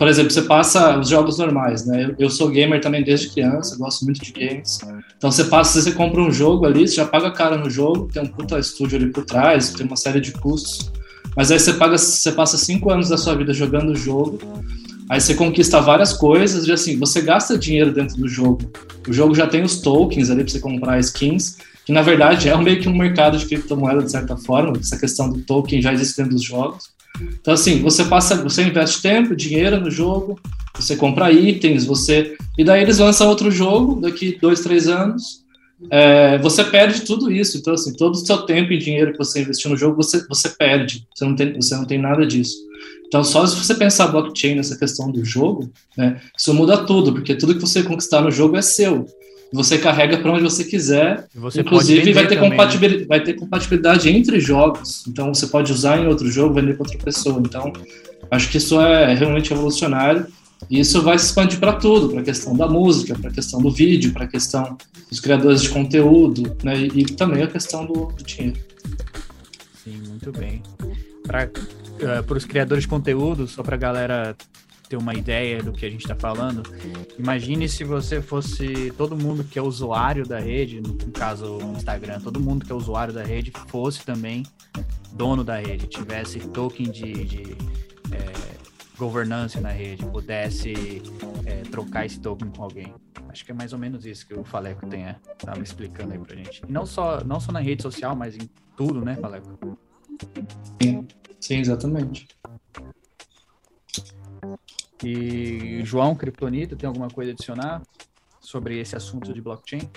[0.00, 2.14] por exemplo, você passa os jogos normais, né?
[2.18, 4.78] Eu, sou gamer também desde criança, gosto muito de games.
[5.18, 8.22] Então você passa, você compra um jogo ali, você já paga cara no jogo, tem
[8.22, 10.90] um puta estúdio ali por trás, tem uma série de custos.
[11.36, 14.38] Mas aí você paga, você passa cinco anos da sua vida jogando o jogo,
[15.06, 18.72] aí você conquista várias coisas, e assim, você gasta dinheiro dentro do jogo.
[19.06, 22.56] O jogo já tem os tokens ali para você comprar skins, que na verdade é
[22.56, 26.16] meio que um mercado de criptomoeda de certa forma, essa questão do token já existe
[26.16, 26.88] dentro dos jogos.
[27.40, 30.38] Então, assim, você passa, você investe tempo, dinheiro no jogo,
[30.74, 32.36] você compra itens, você.
[32.56, 35.40] E daí eles lançam outro jogo daqui dois, três anos.
[35.90, 37.56] É, você perde tudo isso.
[37.58, 40.48] Então, assim, todo o seu tempo e dinheiro que você investiu no jogo, você, você
[40.50, 41.06] perde.
[41.14, 42.56] Você não, tem, você não tem nada disso.
[43.06, 47.34] Então, só se você pensar blockchain nessa questão do jogo, né, isso muda tudo, porque
[47.34, 49.04] tudo que você conquistar no jogo é seu.
[49.52, 51.26] Você carrega para onde você quiser.
[51.34, 53.06] Você Inclusive, vai ter, também, compatibilidade, né?
[53.08, 55.04] vai ter compatibilidade entre jogos.
[55.08, 57.40] Então, você pode usar em outro jogo, vender para outra pessoa.
[57.44, 57.72] Então,
[58.30, 60.26] acho que isso é realmente revolucionário.
[60.68, 63.60] E isso vai se expandir para tudo, para a questão da música, para a questão
[63.60, 64.76] do vídeo, para a questão
[65.08, 66.78] dos criadores de conteúdo, né?
[66.78, 68.58] E, e também a questão do, do dinheiro.
[69.82, 70.62] Sim, muito bem.
[71.26, 74.36] Para uh, os criadores de conteúdo, só para a galera
[74.90, 76.64] ter uma ideia do que a gente está falando,
[77.16, 82.20] imagine se você fosse todo mundo que é usuário da rede, no caso o Instagram,
[82.20, 84.42] todo mundo que é usuário da rede fosse também
[85.12, 87.42] dono da rede, tivesse token de, de
[88.12, 88.58] é,
[88.98, 91.00] governança na rede, pudesse
[91.46, 92.92] é, trocar esse token com alguém.
[93.28, 96.18] Acho que é mais ou menos isso que o Faleco tenha tá me explicando aí
[96.18, 96.62] pra gente.
[96.68, 99.78] E não só, não só na rede social, mas em tudo, né, Faleco?
[100.82, 101.06] Sim,
[101.38, 102.26] sim exatamente.
[105.04, 107.82] E João Kryptonita, tem alguma coisa a adicionar
[108.40, 109.88] sobre esse assunto de blockchain?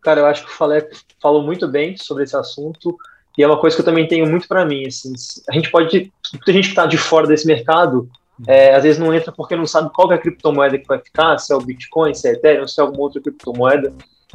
[0.00, 0.88] Cara, eu acho que o Falé
[1.20, 2.96] falou muito bem sobre esse assunto
[3.36, 4.86] e é uma coisa que eu também tenho muito para mim.
[4.86, 5.12] Assim,
[5.48, 8.10] a gente pode, muita gente que está de fora desse mercado,
[8.46, 11.38] é, às vezes não entra porque não sabe qual é a criptomoeda que vai ficar,
[11.38, 13.94] se é o Bitcoin, se é Ethereum, se é alguma outra criptomoeda.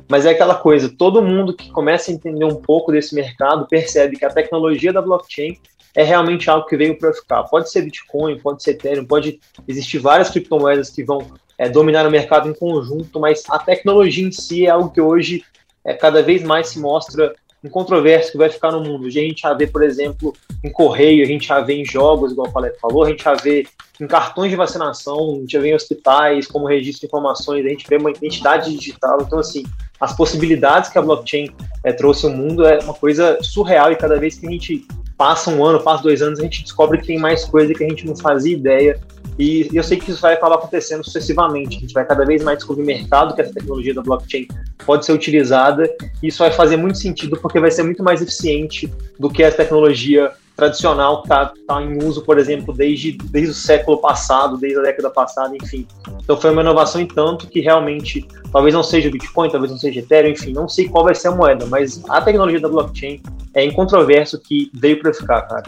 [0.09, 4.17] Mas é aquela coisa, todo mundo que começa a entender um pouco desse mercado percebe
[4.17, 5.57] que a tecnologia da blockchain
[5.95, 7.43] é realmente algo que veio para ficar.
[7.43, 12.11] Pode ser Bitcoin, pode ser Ethereum, pode existir várias criptomoedas que vão é, dominar o
[12.11, 15.43] mercado em conjunto, mas a tecnologia em si é algo que hoje
[15.83, 19.05] é, cada vez mais se mostra um controverso que vai ficar no mundo.
[19.05, 22.31] Hoje a gente já vê, por exemplo, em correio, a gente já vê em jogos,
[22.31, 23.65] igual o Paleta falou, a gente já vê
[23.99, 27.69] em cartões de vacinação, a gente já vê em hospitais, como registro de informações, a
[27.69, 29.19] gente vê uma identidade digital.
[29.21, 29.63] Então, assim,
[29.99, 31.49] as possibilidades que a blockchain
[31.83, 34.85] é, trouxe ao mundo é uma coisa surreal e cada vez que a gente
[35.17, 37.89] passa um ano, passa dois anos, a gente descobre que tem mais coisa que a
[37.89, 38.99] gente não fazia ideia.
[39.37, 41.77] E, eu sei que isso vai acabar acontecendo sucessivamente.
[41.77, 44.47] A gente vai cada vez mais descobrir mercado que essa tecnologia da blockchain
[44.85, 45.89] pode ser utilizada.
[46.23, 49.51] E isso vai fazer muito sentido porque vai ser muito mais eficiente do que a
[49.51, 54.79] tecnologia tradicional que está tá em uso, por exemplo, desde, desde o século passado, desde
[54.79, 55.85] a década passada, enfim.
[56.23, 59.77] Então foi uma inovação em tanto que realmente, talvez não seja o Bitcoin, talvez não
[59.77, 63.21] seja Ethereum, enfim, não sei qual vai ser a moeda, mas a tecnologia da blockchain
[63.53, 65.63] é incontroverso que veio para ficar, cara.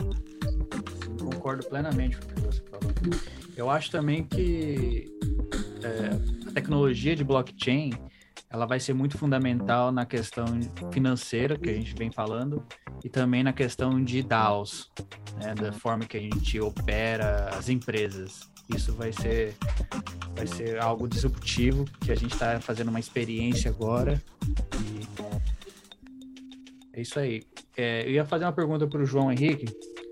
[1.19, 2.93] Concordo plenamente com o que você falou.
[3.55, 5.05] Eu acho também que
[5.83, 7.91] é, a tecnologia de blockchain
[8.49, 10.45] ela vai ser muito fundamental na questão
[10.91, 12.63] financeira que a gente vem falando
[13.03, 14.89] e também na questão de DAOs,
[15.41, 18.49] né, da forma que a gente opera as empresas.
[18.75, 19.55] Isso vai ser,
[20.35, 24.21] vai ser algo disruptivo que a gente está fazendo uma experiência agora.
[26.93, 27.43] É isso aí.
[27.75, 29.67] É, eu ia fazer uma pergunta para o João Henrique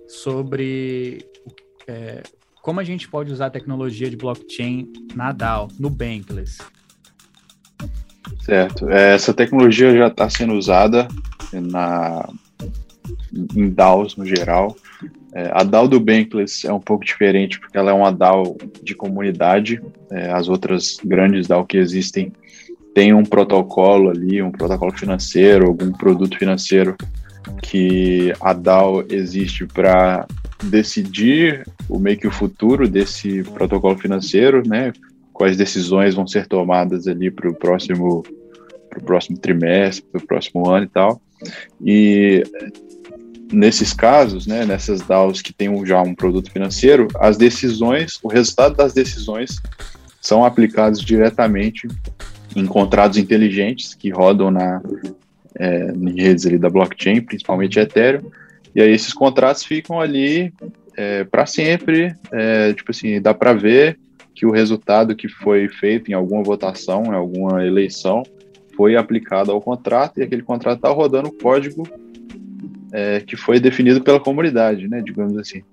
[0.08, 1.26] sobre
[1.88, 2.24] é,
[2.62, 6.58] como a gente pode usar a tecnologia de blockchain na DAO, no Bankless.
[8.46, 8.88] Certo.
[8.92, 11.08] É, essa tecnologia já está sendo usada
[11.52, 12.30] na,
[13.56, 14.76] em DAOs no geral.
[15.34, 18.94] É, a DAO do Bankless é um pouco diferente porque ela é uma DAO de
[18.94, 19.82] comunidade.
[20.12, 22.32] É, as outras grandes DAO que existem
[22.94, 26.96] têm um protocolo ali, um protocolo financeiro, algum produto financeiro
[27.64, 30.28] que a DAO existe para
[30.64, 34.94] decidir o meio que o futuro desse protocolo financeiro, né?
[35.36, 38.24] Quais decisões vão ser tomadas ali para o próximo,
[38.90, 41.22] pro próximo trimestre, para o próximo ano e tal.
[41.86, 42.44] E
[43.52, 48.78] nesses casos, né, nessas DAOs que têm já um produto financeiro, as decisões, o resultado
[48.78, 49.62] das decisões
[50.22, 51.86] são aplicados diretamente
[52.56, 54.82] em contratos inteligentes que rodam na,
[55.60, 58.32] é, em redes ali da blockchain, principalmente Ethereum,
[58.74, 60.54] e aí esses contratos ficam ali
[60.96, 64.00] é, para sempre, é, tipo assim, dá para ver
[64.36, 68.22] que o resultado que foi feito em alguma votação, em alguma eleição,
[68.76, 71.84] foi aplicado ao contrato e aquele contrato está rodando o código
[72.92, 75.64] é, que foi definido pela comunidade, né, digamos assim.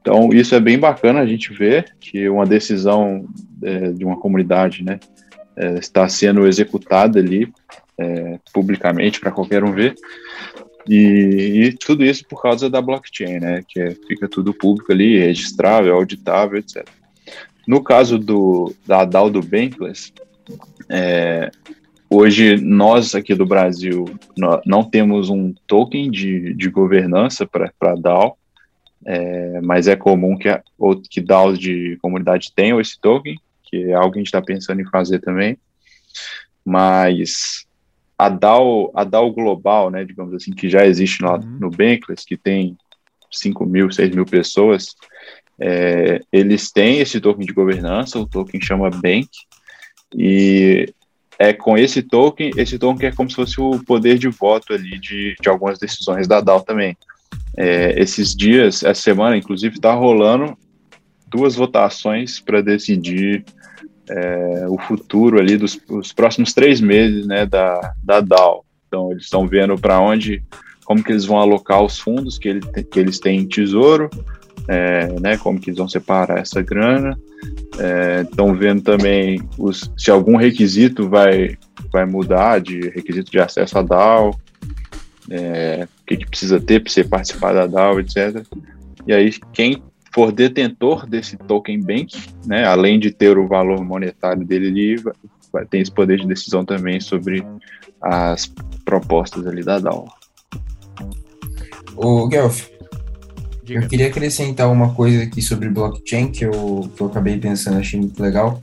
[0.00, 3.26] Então, isso é bem bacana a gente ver que uma decisão
[3.62, 4.98] é, de uma comunidade né,
[5.56, 7.52] é, está sendo executada ali
[7.98, 9.94] é, publicamente para qualquer um ver.
[10.88, 15.18] E, e, tudo isso por causa da blockchain, né, que é, fica tudo público ali,
[15.18, 16.84] registrável, auditável, etc.
[17.66, 20.12] No caso do, da DAO do Bankless,
[20.88, 21.50] é,
[22.10, 24.04] hoje nós aqui do Brasil
[24.66, 28.36] não temos um token de, de governança para a DAO,
[29.04, 30.62] é, mas é comum que, a,
[31.08, 34.80] que DAOs de comunidade tenham esse token, que é algo que a gente está pensando
[34.80, 35.56] em fazer também.
[36.64, 37.66] Mas
[38.18, 41.58] a DAO, a DAO global, né, digamos assim, que já existe lá uhum.
[41.60, 42.76] no Bankless, que tem
[43.30, 44.94] 5 mil, 6 mil pessoas,
[45.64, 49.28] é, eles têm esse token de governança, o token chama Bank,
[50.12, 50.92] e
[51.38, 54.98] é com esse token, esse token é como se fosse o poder de voto ali
[54.98, 56.96] de, de algumas decisões da DAO também.
[57.56, 60.58] É, esses dias, essa semana, inclusive, está rolando
[61.28, 63.44] duas votações para decidir
[64.10, 68.64] é, o futuro ali dos os próximos três meses né, da, da DAO.
[68.88, 70.42] Então, eles estão vendo para onde,
[70.84, 74.10] como que eles vão alocar os fundos que, ele, que eles têm em tesouro,
[74.68, 77.18] é, né, como que eles vão separar essa grana.
[78.22, 81.56] Estão é, vendo também os, se algum requisito vai,
[81.92, 84.38] vai mudar de requisito de acesso à DAO,
[85.30, 88.44] é, o que, que precisa ter para você participar da DAO, etc.
[89.06, 89.82] E aí, quem
[90.14, 95.14] for detentor desse token bank, né, além de ter o valor monetário dele ali, vai,
[95.52, 97.44] vai ter esse poder de decisão também sobre
[98.00, 98.52] as
[98.84, 100.06] propostas ali da DAO.
[101.96, 102.68] O Guelph,
[103.68, 108.00] eu queria acrescentar uma coisa aqui sobre blockchain que eu, que eu acabei pensando, achei
[108.00, 108.58] muito legal.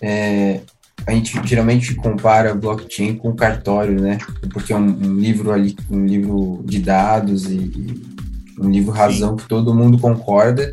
[0.00, 0.60] É,
[1.06, 4.18] a gente geralmente compara blockchain com cartório, né?
[4.52, 8.02] Porque é um, um livro ali, um livro de dados e, e
[8.60, 9.36] um livro razão Sim.
[9.36, 10.72] que todo mundo concorda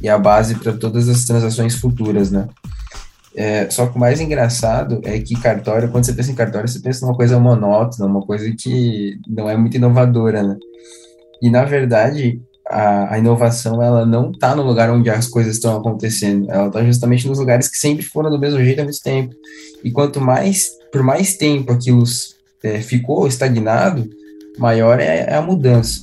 [0.00, 2.48] e é a base para todas as transações futuras, né?
[3.36, 6.78] É, só que o mais engraçado é que cartório, quando você pensa em cartório, você
[6.78, 10.56] pensa numa coisa monótona, uma coisa que não é muito inovadora, né?
[11.42, 15.76] E na verdade, a, a inovação ela não está no lugar onde as coisas estão
[15.76, 19.34] acontecendo, ela está justamente nos lugares que sempre foram do mesmo jeito há muito tempo.
[19.82, 22.04] E quanto mais, por mais tempo aquilo
[22.62, 24.08] é, ficou estagnado,
[24.58, 26.02] maior é, é a mudança.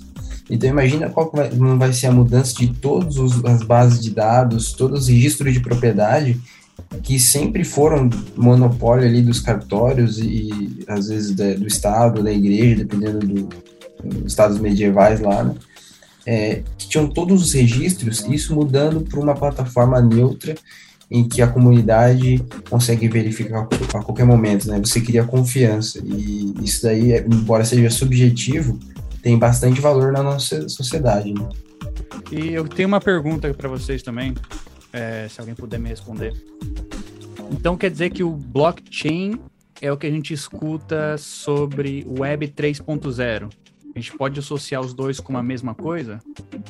[0.50, 4.74] Então imagina qual vai, não vai ser a mudança de todas as bases de dados,
[4.74, 6.40] todos os registros de propriedade
[7.04, 13.20] que sempre foram monopólio ali dos cartórios e às vezes do Estado, da igreja, dependendo
[13.20, 13.44] dos
[14.04, 15.56] do estados medievais lá, né?
[16.26, 20.56] É, que tinham todos os registros, isso mudando para uma plataforma neutra
[21.10, 24.80] em que a comunidade consegue verificar a qualquer momento, né?
[24.80, 28.80] Você cria confiança e isso daí, embora seja subjetivo,
[29.22, 31.34] tem bastante valor na nossa sociedade.
[31.34, 31.50] Né?
[32.32, 34.34] E eu tenho uma pergunta para vocês também,
[34.94, 36.34] é, se alguém puder me responder.
[37.52, 39.38] Então quer dizer que o blockchain
[39.82, 43.50] é o que a gente escuta sobre Web 3.0?
[43.94, 46.20] A gente pode associar os dois com a mesma coisa?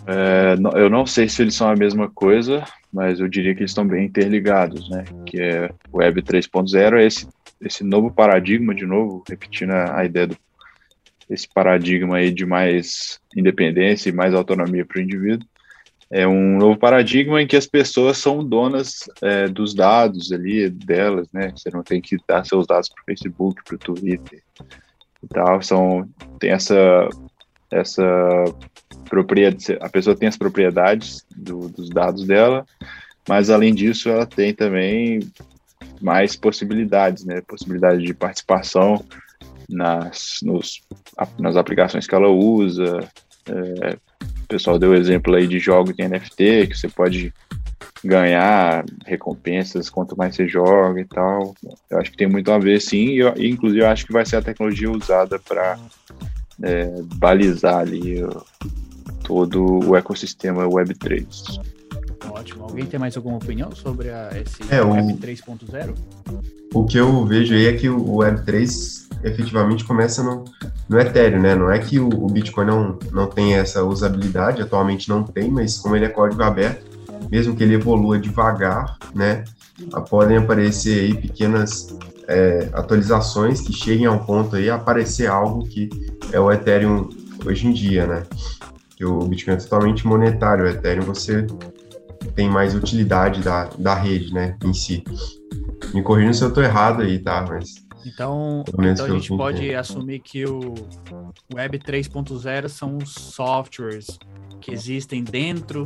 [0.07, 3.71] É, eu não sei se eles são a mesma coisa, mas eu diria que eles
[3.71, 5.03] estão bem interligados, né?
[5.25, 7.27] Que é Web 3.0 é esse,
[7.61, 10.37] esse novo paradigma, de novo, repetindo a ideia do
[11.29, 15.47] esse paradigma aí de mais independência e mais autonomia para o indivíduo.
[16.11, 21.29] É um novo paradigma em que as pessoas são donas é, dos dados ali delas,
[21.31, 21.53] né?
[21.55, 24.43] Você não tem que dar seus dados para o Facebook, para o Twitter
[25.23, 25.61] e tal.
[25.61, 26.07] São,
[26.39, 27.09] tem essa,
[27.71, 28.45] essa
[29.09, 32.65] propriedade, a pessoa tem as propriedades do, dos dados dela,
[33.27, 35.19] mas além disso ela tem também
[36.01, 37.41] mais possibilidades, né?
[37.41, 39.03] Possibilidade de participação
[39.69, 40.81] nas, nos,
[41.39, 43.07] nas aplicações que ela usa.
[43.47, 43.97] É,
[44.43, 47.33] o pessoal deu exemplo aí de jogos de NFT, que você pode
[48.03, 51.55] ganhar recompensas quanto mais você joga e tal.
[51.89, 54.25] Eu acho que tem muito a ver, sim, e, eu, inclusive eu acho que vai
[54.25, 55.77] ser a tecnologia usada para
[56.63, 58.23] é, balizar ali
[59.23, 61.61] todo o ecossistema Web3.
[62.29, 62.63] Ótimo.
[62.63, 65.95] Alguém tem mais alguma opinião sobre a, esse é, Web 3.0?
[66.73, 70.45] O que eu vejo aí é que o Web3 efetivamente começa no,
[70.87, 71.55] no Ethereum, né?
[71.55, 75.77] Não é que o, o Bitcoin não, não tem essa usabilidade, atualmente não tem, mas
[75.77, 76.90] como ele é código aberto,
[77.29, 79.43] mesmo que ele evolua devagar, né?
[80.09, 81.97] Podem aparecer aí pequenas
[82.27, 85.89] é, atualizações que cheguem a um ponto aí aparecer algo que
[86.31, 87.09] é o Ethereum
[87.45, 88.23] hoje em dia, né?
[88.95, 91.45] Que o Bitcoin é totalmente monetário, o Ethereum você
[92.35, 95.03] tem mais utilidade da, da rede, né, em si.
[95.93, 97.45] Me corrija se eu estou errado aí, tá?
[97.47, 100.73] Mas então, então a gente pode assumir que o
[101.53, 104.17] Web 3.0 são os softwares
[104.61, 105.85] que existem dentro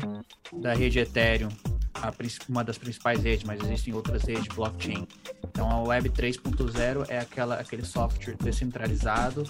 [0.53, 1.49] da rede Ethereum,
[1.93, 2.13] a,
[2.49, 5.07] uma das principais redes, mas existem outras redes blockchain.
[5.43, 9.43] Então a Web 3.0 é aquela, aquele software descentralizado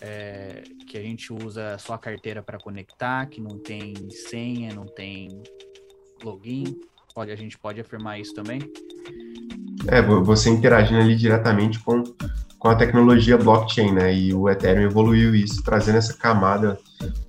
[0.00, 4.86] é, que a gente usa só a carteira para conectar, que não tem senha, não
[4.86, 5.42] tem
[6.22, 6.80] login.
[7.14, 8.60] Pode, a gente pode afirmar isso também?
[9.88, 12.02] É, você interagindo ali diretamente com,
[12.58, 14.14] com a tecnologia blockchain, né?
[14.14, 16.78] E o Ethereum evoluiu isso, trazendo essa camada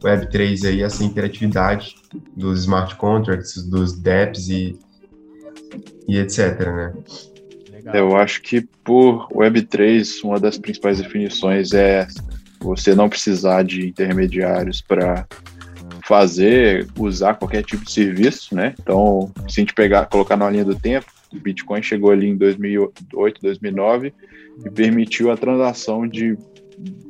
[0.04, 1.96] Web3 aí, essa interatividade
[2.36, 4.78] dos smart contracts, dos dApps e,
[6.08, 6.94] e etc, né?
[7.94, 12.08] Eu acho que por Web3, uma das principais definições é
[12.60, 15.26] você não precisar de intermediários para
[16.12, 18.76] fazer, usar qualquer tipo de serviço, né?
[18.78, 22.36] Então, se a gente pegar, colocar na linha do tempo, o Bitcoin chegou ali em
[22.36, 24.14] 2008, 2009
[24.66, 26.38] e permitiu a transação de,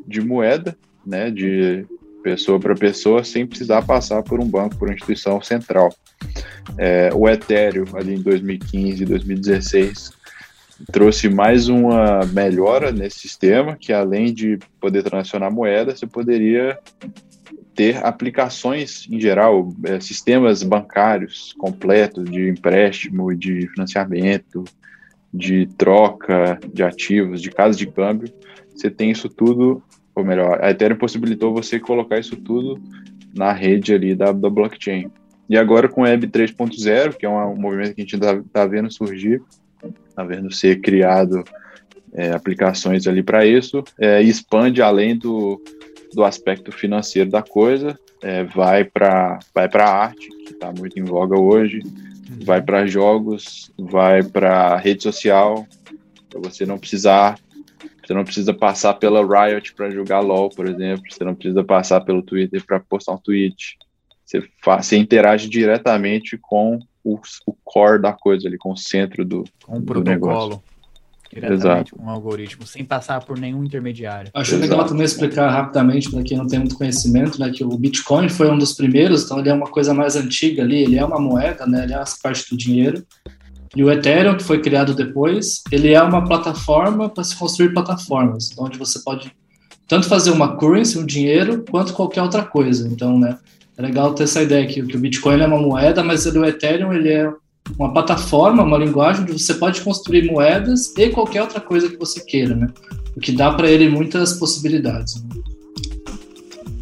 [0.05, 1.83] de moeda, né, de
[2.21, 5.91] pessoa para pessoa, sem precisar passar por um banco, por uma instituição central.
[6.77, 10.11] É, o Ethereum, ali em 2015, 2016,
[10.91, 16.77] trouxe mais uma melhora nesse sistema, que além de poder transacionar moeda, você poderia
[17.81, 24.63] ter aplicações em geral, é, sistemas bancários completos de empréstimo, de financiamento,
[25.33, 28.31] de troca de ativos, de casa de câmbio.
[28.75, 29.81] Você tem isso tudo,
[30.13, 32.79] ou melhor, a Ethereum possibilitou você colocar isso tudo
[33.33, 35.09] na rede ali da, da blockchain.
[35.49, 38.93] E agora com Web 3.0, que é um, movimento que a gente está tá vendo
[38.93, 39.41] surgir,
[40.07, 41.43] está vendo ser criado
[42.13, 45.59] é, aplicações ali para isso, é, expande além do,
[46.13, 51.03] do aspecto financeiro da coisa, é, vai para vai a arte, que está muito em
[51.03, 52.39] voga hoje, uhum.
[52.43, 55.65] vai para jogos, vai para rede social,
[56.29, 57.37] para você não precisar
[58.11, 61.03] você não precisa passar pela Riot para jogar LoL, por exemplo.
[61.09, 63.77] Você não precisa passar pelo Twitter para postar um tweet.
[64.25, 69.23] Você, faz, você interage diretamente com o, o, core da coisa ali, com o centro
[69.23, 70.09] do, com o protocolo.
[70.09, 70.63] Negócio
[71.33, 71.95] diretamente Exato.
[71.95, 74.31] com o algoritmo, sem passar por nenhum intermediário.
[74.33, 74.69] Acho Exato.
[74.69, 78.49] legal também explicar rapidamente para quem não tem muito conhecimento, né, que o Bitcoin foi
[78.51, 81.65] um dos primeiros, então ele é uma coisa mais antiga ali, ele é uma moeda,
[81.65, 83.03] né, ele é parte do dinheiro.
[83.75, 88.49] E o Ethereum, que foi criado depois, ele é uma plataforma para se construir plataformas,
[88.57, 89.31] onde você pode
[89.87, 92.87] tanto fazer uma currency, um dinheiro, quanto qualquer outra coisa.
[92.87, 93.37] Então, né,
[93.77, 96.93] é legal ter essa ideia que, que o Bitcoin é uma moeda, mas o Ethereum
[96.93, 97.31] ele é
[97.77, 102.23] uma plataforma, uma linguagem onde você pode construir moedas e qualquer outra coisa que você
[102.23, 102.67] queira, né?
[103.15, 105.21] O que dá para ele muitas possibilidades.
[105.23, 105.29] Né?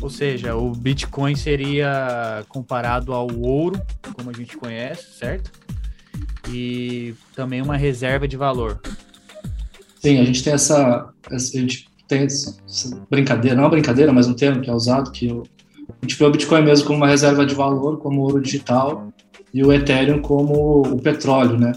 [0.02, 3.82] Ou seja, o Bitcoin seria comparado ao ouro,
[4.16, 5.52] como a gente conhece, certo?
[6.52, 8.80] e também uma reserva de valor.
[10.00, 12.58] Sim, a gente tem essa, a gente tem essa
[13.10, 16.26] brincadeira, não é uma brincadeira, mas um termo que é usado, que a gente vê
[16.26, 19.12] o Bitcoin mesmo como uma reserva de valor, como ouro digital,
[19.54, 21.74] e o Ethereum como o petróleo, né?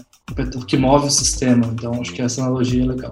[0.55, 1.67] O que move o sistema.
[1.73, 3.11] Então, acho que essa analogia é legal.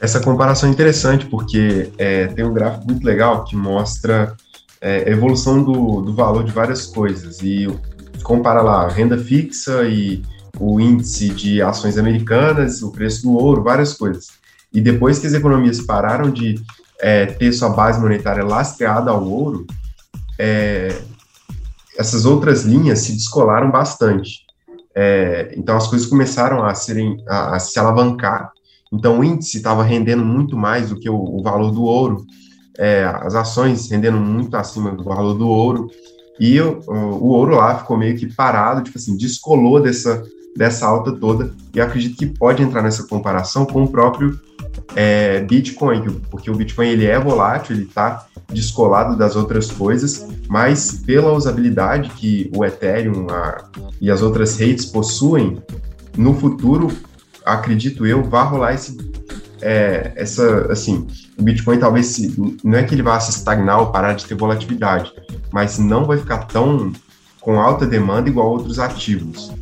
[0.00, 4.36] Essa comparação é interessante, porque é, tem um gráfico muito legal que mostra
[4.80, 7.40] é, a evolução do, do valor de várias coisas.
[7.40, 7.66] E
[8.22, 10.22] compara lá renda fixa e
[10.58, 14.28] o índice de ações americanas, o preço do ouro, várias coisas.
[14.72, 16.60] E depois que as economias pararam de
[17.00, 19.66] é, ter sua base monetária lastreada ao ouro,
[20.38, 20.94] é,
[21.96, 24.44] essas outras linhas se descolaram bastante.
[24.94, 28.52] É, então as coisas começaram a serem a, a se alavancar.
[28.92, 32.24] Então o índice estava rendendo muito mais do que o, o valor do ouro,
[32.78, 35.90] é, as ações rendendo muito acima do valor do ouro.
[36.38, 40.22] E o, o, ouro lá ficou meio que parado, tipo assim, descolou dessa,
[40.56, 41.52] dessa alta toda.
[41.74, 44.38] E acredito que pode entrar nessa comparação com o próprio
[44.94, 51.02] é, Bitcoin, porque o Bitcoin ele é volátil, ele está descolado das outras coisas, mas
[51.04, 53.64] pela usabilidade que o Ethereum a,
[54.00, 55.62] e as outras redes possuem,
[56.16, 56.92] no futuro,
[57.44, 58.96] acredito eu, vai rolar esse,
[59.60, 61.06] é, essa, assim,
[61.38, 64.34] o Bitcoin talvez, se, não é que ele vá se estagnar ou parar de ter
[64.34, 65.12] volatilidade,
[65.52, 66.92] mas não vai ficar tão
[67.40, 69.52] com alta demanda igual outros ativos.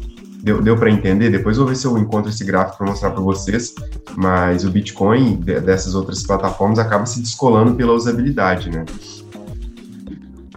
[0.43, 1.31] Deu, deu para entender?
[1.31, 3.75] Depois eu vou ver se eu encontro esse gráfico para mostrar para vocês.
[4.17, 8.85] Mas o Bitcoin de, dessas outras plataformas acaba se descolando pela usabilidade, né?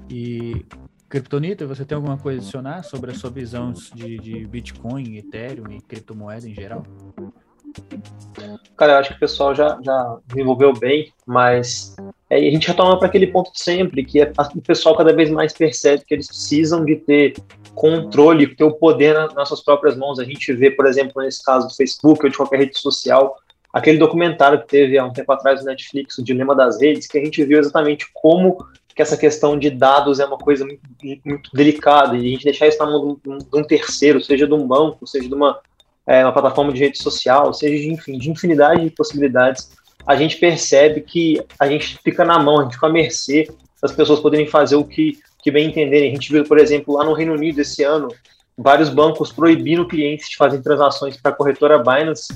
[0.10, 0.66] E
[1.08, 5.72] Kryptonita, você tem alguma coisa a adicionar sobre a sua visão de, de Bitcoin, Ethereum
[5.72, 6.84] e criptomoeda em geral?
[8.76, 11.96] Cara, eu acho que o pessoal já, já desenvolveu bem, mas
[12.30, 15.30] é, a gente retoma para aquele ponto de sempre, que é, o pessoal cada vez
[15.30, 17.36] mais percebe que eles precisam de ter
[17.74, 20.20] controle, ter o poder na, nas suas próprias mãos.
[20.20, 23.36] A gente vê, por exemplo, nesse caso do Facebook ou de qualquer rede social,
[23.76, 27.18] aquele documentário que teve há um tempo atrás no Netflix, o Dilema das Redes, que
[27.18, 28.66] a gente viu exatamente como
[28.96, 30.82] que essa questão de dados é uma coisa muito,
[31.26, 34.48] muito delicada e a gente deixar isso na mão de um, de um terceiro, seja
[34.48, 35.60] de um banco, seja de uma,
[36.08, 39.70] é, uma plataforma de rede social, seja de, enfim, de infinidade de possibilidades,
[40.08, 43.52] a gente percebe que a gente fica na mão, a gente fica à mercê
[43.82, 46.10] das pessoas poderem fazer o que que bem entenderem.
[46.10, 48.08] A gente viu, por exemplo, lá no Reino Unido esse ano,
[48.58, 52.34] vários bancos proibindo clientes de fazerem transações para a corretora Binance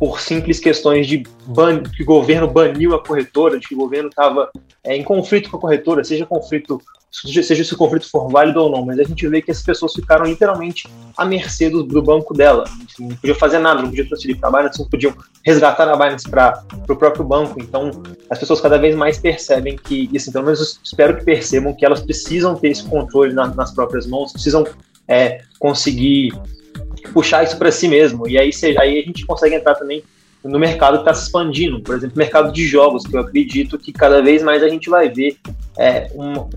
[0.00, 4.08] por simples questões de ban que o governo baniu a corretora, de que o governo
[4.08, 4.50] estava
[4.82, 6.80] é, em conflito com a corretora, seja conflito
[7.12, 9.92] seja se o conflito for válido ou não, mas a gente vê que as pessoas
[9.92, 12.62] ficaram literalmente à mercê do, do banco dela.
[12.62, 15.96] Assim, não podia fazer nada, não podia transferir para a Binance, não podiam resgatar a
[15.96, 17.60] Binance para o próprio banco.
[17.60, 17.90] Então,
[18.30, 21.84] as pessoas cada vez mais percebem que, e assim, pelo menos espero que percebam que
[21.84, 24.64] elas precisam ter esse controle na, nas próprias mãos, precisam
[25.08, 26.32] é, conseguir
[27.08, 28.28] puxar isso para si mesmo.
[28.28, 30.02] E aí, seja, aí a gente consegue entrar também
[30.42, 31.80] no mercado que está se expandindo.
[31.80, 35.08] Por exemplo, mercado de jogos, que eu acredito que cada vez mais a gente vai
[35.08, 35.36] ver
[35.78, 36.48] é, uma,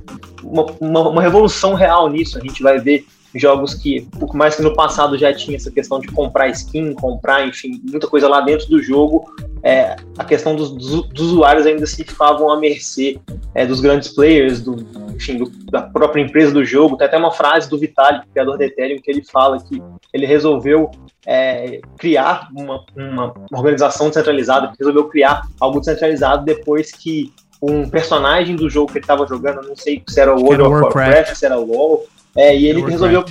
[0.79, 2.37] uma, uma, revolução real nisso.
[2.37, 3.05] A gente vai ver
[3.35, 7.47] jogos que, por mais que no passado já tinha essa questão de comprar skin, comprar,
[7.47, 9.25] enfim, muita coisa lá dentro do jogo,
[9.63, 13.19] é, a questão dos, dos, dos, usuários ainda se ficavam à mercê
[13.55, 14.75] é, dos grandes players, do,
[15.15, 16.97] enfim, do, da própria empresa do jogo.
[16.97, 19.81] Tem até uma frase do Vitalik, criador da Ethereum, que ele fala que
[20.13, 20.91] ele resolveu
[21.25, 27.31] é, criar uma, uma, organização descentralizada, resolveu criar algo descentralizado depois que
[27.61, 30.71] um personagem do jogo que ele estava jogando, não sei se era o World of
[30.73, 32.05] Warcraft, Warcraft, se era o WoW,
[32.35, 33.23] é, e ele resolveu.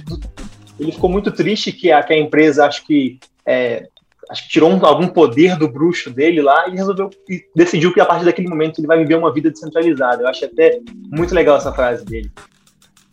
[0.79, 3.19] Ele ficou muito triste que a, que a empresa, acho que.
[3.45, 3.89] É,
[4.31, 8.01] acho que tirou um, algum poder do bruxo dele lá e resolveu e decidiu que
[8.01, 10.23] a partir daquele momento ele vai viver uma vida descentralizada.
[10.23, 10.81] Eu acho até
[11.11, 12.31] muito legal essa frase dele.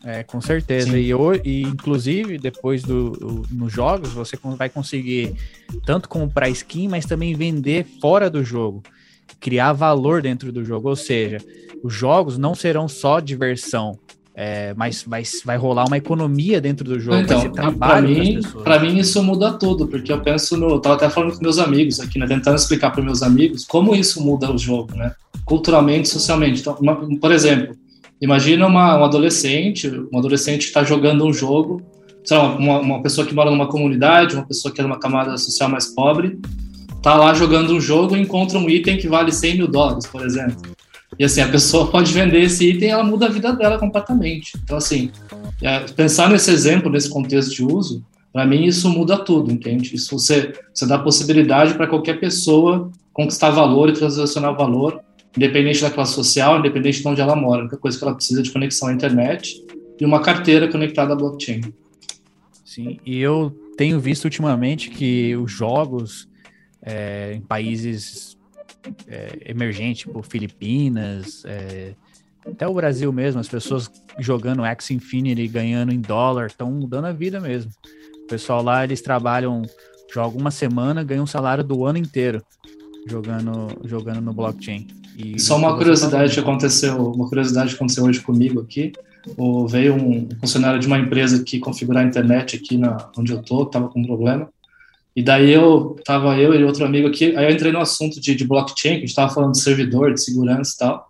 [0.06, 0.98] É, com certeza.
[0.98, 5.36] E, eu, e inclusive, depois do, do, nos jogos, você vai conseguir
[5.86, 8.82] tanto comprar skin, mas também vender fora do jogo
[9.40, 10.90] criar valor dentro do jogo.
[10.90, 11.38] Ou seja,
[11.84, 13.98] os jogos não serão só diversão,
[14.36, 17.18] é, mas vai, vai rolar uma economia dentro do jogo.
[17.18, 21.10] Então, para mim, para mim isso muda tudo, porque eu penso no, eu tava até
[21.10, 24.58] falando com meus amigos aqui, né, tentando explicar para meus amigos como isso muda o
[24.58, 25.14] jogo, né,
[25.46, 26.62] culturalmente, socialmente.
[26.62, 27.76] Então, uma, por exemplo,
[28.22, 31.82] imagina uma, um adolescente, um adolescente que está jogando um jogo,
[32.24, 35.36] sei lá, uma, uma pessoa que mora numa comunidade, uma pessoa que é numa camada
[35.38, 36.40] social mais pobre,
[37.02, 40.26] tá lá jogando um jogo e encontra um item que vale 100 mil dólares, por
[40.26, 40.79] exemplo.
[41.20, 44.54] E assim, a pessoa pode vender esse item e ela muda a vida dela completamente.
[44.64, 45.12] Então, assim,
[45.62, 49.94] é, pensar nesse exemplo, nesse contexto de uso, para mim isso muda tudo, entende?
[49.94, 55.02] Isso você, você dá possibilidade para qualquer pessoa conquistar valor e transacionar valor,
[55.36, 57.60] independente da classe social, independente de onde ela mora.
[57.60, 59.62] A única coisa que ela precisa é de conexão à internet
[60.00, 61.62] e uma carteira conectada à blockchain.
[62.64, 66.30] Sim, e eu tenho visto ultimamente que os jogos
[66.82, 68.38] é, em países
[69.08, 71.94] é, emergentes, tipo Filipinas, é,
[72.46, 77.12] até o Brasil mesmo, as pessoas jogando X Infinity, ganhando em dólar, estão mudando a
[77.12, 77.72] vida mesmo.
[78.24, 79.62] O pessoal lá, eles trabalham,
[80.14, 82.42] jogam uma semana, ganham um salário do ano inteiro
[83.08, 84.88] jogando, jogando no blockchain.
[85.18, 88.94] E Só uma curiosidade que aconteceu, uma curiosidade que aconteceu hoje comigo aqui.
[89.38, 93.42] O, veio um funcionário de uma empresa que configurar a internet aqui na, onde eu
[93.42, 94.50] tô, tava com um problema.
[95.16, 98.36] E daí eu tava eu e outro amigo aqui, aí eu entrei no assunto de,
[98.36, 101.10] de blockchain, que a gente tava falando de servidor, de segurança e tal.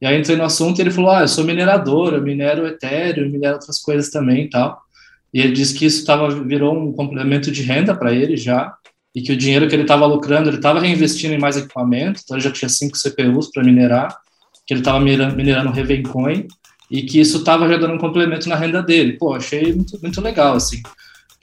[0.00, 3.30] E aí entrei no assunto e ele falou: Ah, eu sou minerador, eu minero Ethereum,
[3.30, 4.82] minero outras coisas também e tal.
[5.32, 8.72] E ele disse que isso tava, virou um complemento de renda para ele já,
[9.14, 12.36] e que o dinheiro que ele estava lucrando, ele estava reinvestindo em mais equipamento, então
[12.36, 14.16] ele já tinha cinco CPUs para minerar,
[14.66, 16.46] que ele estava minerando, minerando Ravencoin,
[16.90, 19.14] e que isso estava já dando um complemento na renda dele.
[19.14, 20.82] Pô, achei muito, muito legal, assim.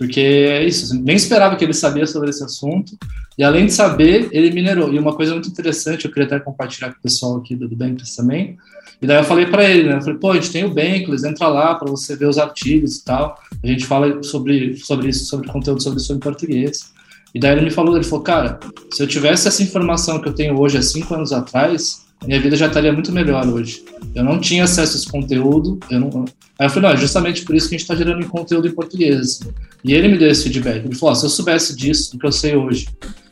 [0.01, 2.97] Porque é isso, nem esperava que ele sabia sobre esse assunto.
[3.37, 4.91] E além de saber, ele minerou.
[4.91, 8.15] E uma coisa muito interessante, eu queria até compartilhar com o pessoal aqui do, Bankless
[8.15, 8.57] também.
[8.99, 9.97] E daí eu falei para ele, né?
[9.97, 12.97] Eu falei, pô, a gente tem o Bankless, entra lá para você ver os artigos
[12.97, 13.39] e tal.
[13.63, 16.91] A gente fala sobre, sobre isso, sobre conteúdo sobre isso em português.
[17.31, 18.59] E daí ele me falou, ele falou, cara,
[18.91, 22.55] se eu tivesse essa informação que eu tenho hoje há cinco anos atrás, minha vida
[22.55, 23.83] já estaria muito melhor hoje.
[24.13, 26.25] Eu não tinha acesso a esse conteúdo, eu não...
[26.59, 28.71] Aí eu falei, não, é justamente por isso que a gente está gerando conteúdo em
[28.71, 29.19] português.
[29.19, 29.51] Assim.
[29.83, 30.85] E ele me deu esse feedback.
[30.85, 32.87] Ele falou, oh, se eu soubesse disso, do que eu sei hoje,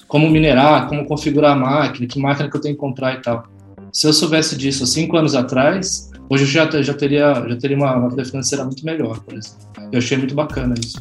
[0.07, 3.47] como minerar, como configurar a máquina, que máquina que eu tenho que comprar e tal.
[3.93, 7.77] Se eu soubesse disso há cinco anos atrás, hoje eu já, já teria, já teria
[7.77, 9.57] uma, uma vida financeira muito melhor, por exemplo.
[9.91, 10.99] Eu achei muito bacana isso.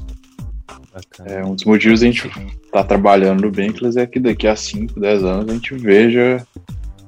[1.27, 2.31] É, um dos motivos a gente
[2.73, 6.47] tá trabalhando no Bankless é que daqui a 5, 10 anos a gente veja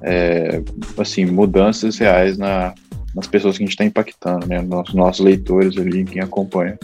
[0.03, 0.61] é,
[0.97, 2.73] assim, mudanças reais na,
[3.15, 4.61] nas pessoas que a gente está impactando, né?
[4.61, 6.77] Nos nossos leitores ali, quem acompanha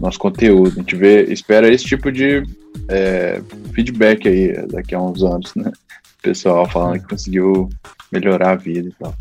[0.00, 0.72] nosso conteúdo.
[0.72, 2.42] A gente vê, espera esse tipo de
[2.88, 3.40] é,
[3.72, 5.70] feedback aí daqui a uns anos, né?
[6.22, 7.68] Pessoal falando que conseguiu
[8.10, 9.14] melhorar a vida e tal.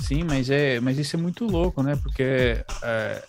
[0.00, 1.98] Sim, mas é, mas isso é muito louco, né?
[2.02, 2.22] Porque
[2.82, 3.22] é,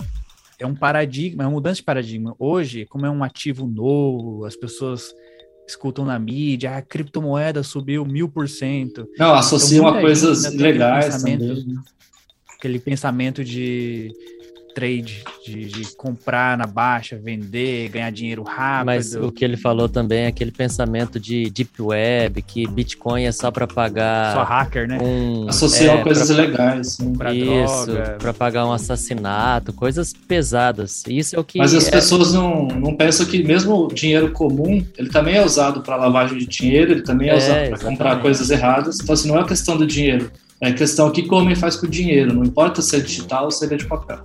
[0.59, 2.35] é um paradigma, é uma mudança de paradigma.
[2.37, 5.13] Hoje, como é um ativo novo, as pessoas
[5.69, 9.07] escutam na mídia, a criptomoeda subiu mil por cento.
[9.17, 11.39] Não, associam então, a coisas legais também.
[12.57, 14.13] Aquele pensamento de
[14.79, 18.85] trade, de, de, comprar na baixa, vender, ganhar dinheiro rápido.
[18.85, 23.31] Mas o que ele falou também é aquele pensamento de deep web, que Bitcoin é
[23.33, 24.33] só para pagar.
[24.33, 24.97] Só hacker, né?
[25.01, 26.93] Um, Associar é, coisas pra, legais.
[26.93, 27.11] Sim.
[27.11, 27.87] Pra Isso,
[28.19, 31.03] para pagar um assassinato, coisas pesadas.
[31.09, 31.57] Isso é o que.
[31.57, 31.91] Mas as é...
[31.91, 36.37] pessoas não, não pensam que mesmo o dinheiro comum, ele também é usado para lavagem
[36.37, 38.99] de dinheiro, ele também é, é usado para comprar coisas erradas.
[39.01, 40.31] Então, assim, não é questão do dinheiro.
[40.61, 43.45] É questão o que o homem faz com o dinheiro, não importa se é digital
[43.45, 44.21] ou se é de papel.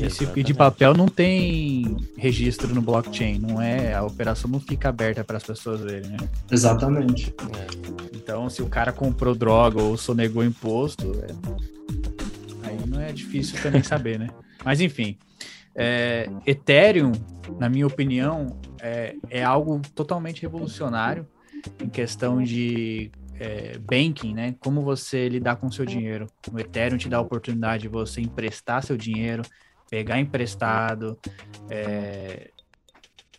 [0.00, 3.94] Esse de papel não tem registro no blockchain, não é?
[3.94, 6.16] A operação não fica aberta para as pessoas verem, né?
[6.50, 7.34] Exatamente.
[7.56, 8.16] É.
[8.16, 12.68] Então, se o cara comprou droga ou sonegou imposto, é...
[12.68, 14.28] aí não é difícil também saber, né?
[14.64, 15.16] Mas enfim,
[15.74, 16.28] é...
[16.46, 17.12] Ethereum,
[17.58, 21.26] na minha opinião, é, é algo totalmente revolucionário
[21.82, 24.54] em questão de é, banking, né?
[24.58, 26.26] Como você lidar com o seu dinheiro.
[26.52, 29.42] O Ethereum te dá a oportunidade de você emprestar seu dinheiro,
[29.90, 31.18] pegar emprestado,
[31.70, 32.50] é,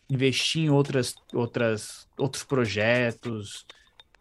[0.09, 3.65] investir em outras, outras, outros projetos,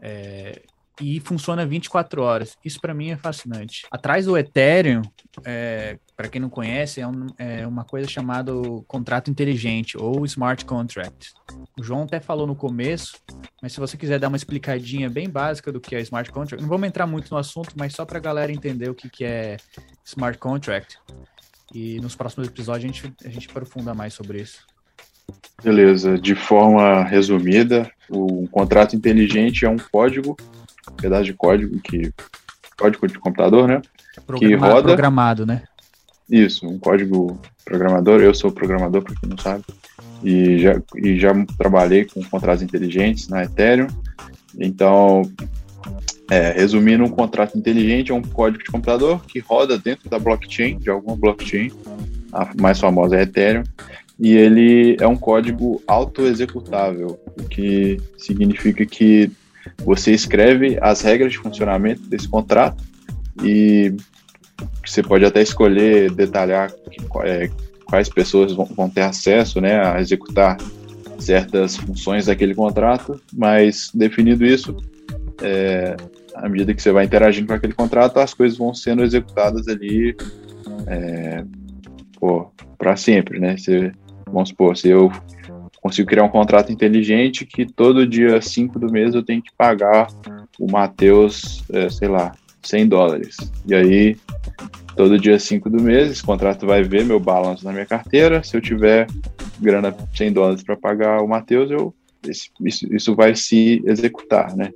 [0.01, 0.62] é,
[1.01, 2.57] e funciona 24 horas.
[2.64, 3.87] Isso para mim é fascinante.
[3.91, 5.03] Atrás do Ethereum,
[5.45, 8.53] é, para quem não conhece, é, um, é, uma coisa chamada
[8.87, 11.33] contrato inteligente ou smart contract.
[11.79, 13.16] O João até falou no começo,
[13.62, 16.68] mas se você quiser dar uma explicadinha bem básica do que é smart contract, não
[16.68, 19.57] vamos entrar muito no assunto, mas só para a galera entender o que, que é
[20.05, 20.99] smart contract.
[21.75, 24.66] E nos próximos episódios a gente, a gente aprofunda mais sobre isso.
[25.62, 26.19] Beleza.
[26.19, 30.37] De forma resumida, o um contrato inteligente é um código,
[30.91, 32.12] um pedaço de código que
[32.79, 33.83] código de computador, né?
[34.39, 35.62] que roda programado, né?
[36.31, 38.21] Isso, um código programador.
[38.21, 39.64] Eu sou programador, para quem não sabe,
[40.23, 43.89] e já e já trabalhei com contratos inteligentes na Ethereum.
[44.59, 45.23] Então,
[46.31, 50.79] é, resumindo, um contrato inteligente é um código de computador que roda dentro da blockchain,
[50.79, 51.70] de alguma blockchain,
[52.33, 53.64] a mais famosa é Ethereum,
[54.18, 59.31] e ele é um código auto-executável, o que significa que
[59.85, 62.83] você escreve as regras de funcionamento desse contrato
[63.43, 63.95] e
[64.85, 66.72] você pode até escolher detalhar
[67.24, 67.49] é,
[67.85, 70.57] quais pessoas vão, vão ter acesso né, a executar
[71.18, 74.76] certas funções daquele contrato, mas definido isso,
[75.43, 75.97] é,
[76.43, 80.16] à medida que você vai interagindo com aquele contrato, as coisas vão sendo executadas ali
[80.86, 81.45] é,
[82.76, 83.57] para sempre, né?
[83.57, 83.93] Você
[84.26, 85.11] vamos supor, se eu
[85.80, 90.09] consigo criar um contrato inteligente que todo dia 5 do mês eu tenho que pagar
[90.59, 92.32] o Matheus, é, sei lá,
[92.62, 93.36] 100 dólares.
[93.66, 94.16] E aí,
[94.97, 98.43] todo dia 5 do mês, esse contrato vai ver meu balanço na minha carteira.
[98.43, 99.07] Se eu tiver
[99.61, 101.95] grana 100 dólares para pagar o Matheus, eu
[102.26, 102.51] isso,
[102.93, 104.70] isso vai se executar, né?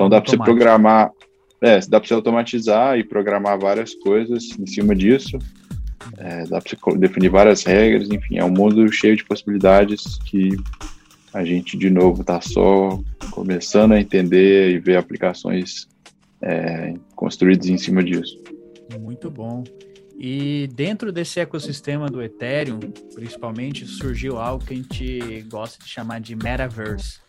[0.00, 1.10] Então dá para você programar,
[1.60, 5.38] é, dá para você automatizar e programar várias coisas em cima disso.
[6.16, 10.56] É, dá para você definir várias regras, enfim, é um mundo cheio de possibilidades que
[11.34, 12.98] a gente, de novo, está só
[13.30, 15.86] começando a entender e ver aplicações
[16.40, 18.42] é, construídas em cima disso.
[18.98, 19.62] Muito bom.
[20.18, 22.80] E dentro desse ecossistema do Ethereum,
[23.14, 27.20] principalmente, surgiu algo que a gente gosta de chamar de metaverse,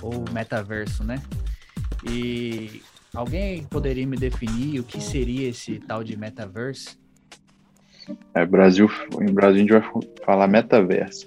[0.00, 1.20] ou metaverso, né?
[2.10, 2.82] E
[3.14, 6.98] alguém poderia me definir o que seria esse tal de metaverse?
[8.34, 8.88] É, Brasil,
[9.20, 11.26] em Brasil a gente vai falar metaverso.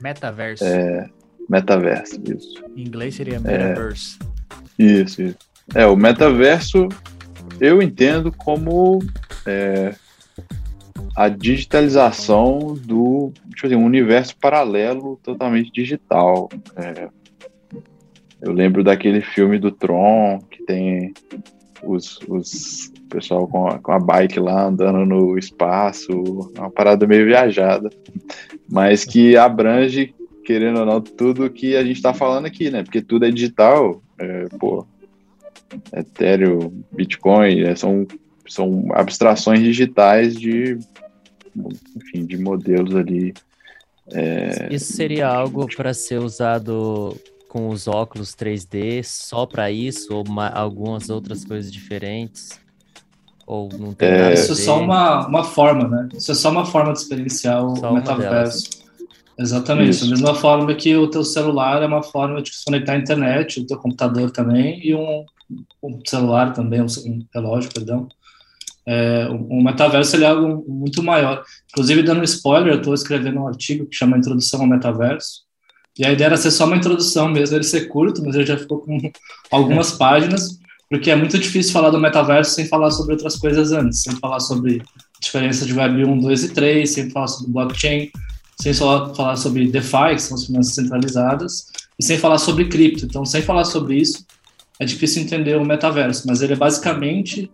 [0.00, 0.64] Metaverso.
[0.64, 1.08] É,
[1.48, 2.64] metaverso, isso.
[2.76, 4.18] Em inglês seria metaverse.
[4.78, 5.38] É, isso, isso.
[5.74, 6.88] É, o metaverso
[7.60, 8.98] eu entendo como
[9.46, 9.94] é,
[11.14, 16.48] a digitalização do tipo assim, um universo paralelo totalmente digital.
[16.76, 17.08] É,
[18.42, 21.12] eu lembro daquele filme do Tron, que tem
[21.82, 26.12] os, os pessoal com a, com a bike lá andando no espaço,
[26.56, 27.90] uma parada meio viajada,
[28.68, 30.14] mas que abrange,
[30.44, 32.82] querendo ou não, tudo que a gente está falando aqui, né?
[32.82, 34.86] Porque tudo é digital, é, pô,
[35.92, 38.06] Ethereum, Bitcoin, é, são,
[38.48, 40.78] são abstrações digitais de
[41.96, 43.34] enfim, de modelos ali.
[44.12, 44.68] É...
[44.70, 47.16] Isso seria algo para ser usado
[47.50, 52.60] com os óculos 3D só para isso ou uma, algumas outras coisas diferentes?
[53.44, 54.34] Ou não tem é...
[54.34, 56.08] Isso é só uma, uma forma, né?
[56.14, 58.70] Isso é só uma forma de experienciar o só metaverso.
[59.36, 60.04] Exatamente, isso.
[60.04, 63.58] da mesma forma que o teu celular é uma forma de se conectar à internet,
[63.58, 65.24] o teu computador também, e um,
[65.82, 68.06] um celular também, um, um relógio, perdão,
[68.86, 71.42] é, o metaverso ele é algo muito maior.
[71.70, 75.49] Inclusive, dando um spoiler, eu estou escrevendo um artigo que chama Introdução ao Metaverso.
[76.00, 78.56] E a ideia era ser só uma introdução mesmo, ele ser curto, mas ele já
[78.56, 78.98] ficou com
[79.50, 84.02] algumas páginas, porque é muito difícil falar do metaverso sem falar sobre outras coisas antes,
[84.02, 84.82] sem falar sobre
[85.20, 88.10] diferença de Web 1, 2 e 3, sem falar sobre blockchain,
[88.58, 91.66] sem só falar sobre DeFi, que são as finanças centralizadas,
[91.98, 93.04] e sem falar sobre cripto.
[93.04, 94.24] Então, sem falar sobre isso,
[94.80, 97.50] é difícil entender o metaverso, mas ele é basicamente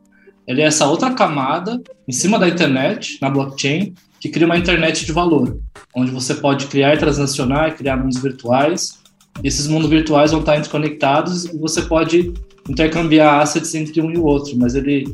[0.47, 3.95] ele é essa outra camada em cima da internet, na blockchain,
[4.27, 5.59] que cria uma internet de valor,
[5.95, 8.99] onde você pode criar transacionar, criar mundos virtuais.
[9.45, 12.33] Esses mundos virtuais vão estar interconectados e você pode
[12.69, 15.05] intercambiar assets entre um e o outro, mas ele,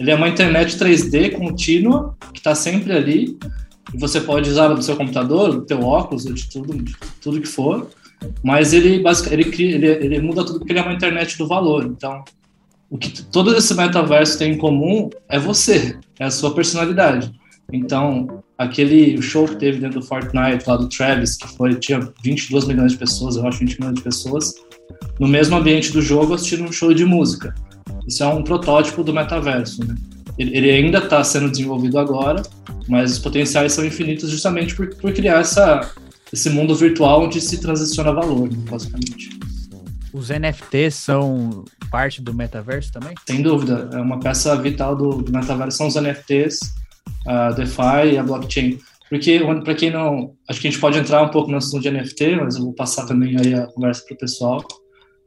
[0.00, 3.36] ele é uma internet 3D contínua que está sempre ali
[3.92, 7.48] e você pode usar no seu computador, no teu óculos, de tudo, de tudo que
[7.48, 7.86] for,
[8.42, 11.84] mas ele, ele, ele, ele muda tudo porque ele é uma internet do valor.
[11.84, 12.24] Então,
[12.88, 17.41] o que todo esse metaverso tem em comum é você, é a sua personalidade.
[17.70, 22.66] Então, aquele show que teve dentro do Fortnite, lá do Travis, que foi, tinha 22
[22.66, 24.54] milhões de pessoas, eu acho 20 milhões de pessoas,
[25.18, 27.54] no mesmo ambiente do jogo assistindo um show de música.
[28.06, 29.94] Isso é um protótipo do metaverso, né?
[30.38, 32.42] Ele, ele ainda está sendo desenvolvido agora,
[32.88, 35.90] mas os potenciais são infinitos justamente por, por criar essa,
[36.32, 39.38] esse mundo virtual onde se transiciona valor, né, basicamente.
[40.12, 43.14] Os NFTs são parte do metaverso também?
[43.26, 46.58] Sem dúvida, é uma peça vital do, do metaverso são os NFTs,
[47.26, 48.78] a DeFi e a blockchain.
[49.08, 50.34] Porque, para quem não.
[50.48, 52.72] Acho que a gente pode entrar um pouco no assunto de NFT, mas eu vou
[52.72, 54.64] passar também aí a conversa para o pessoal.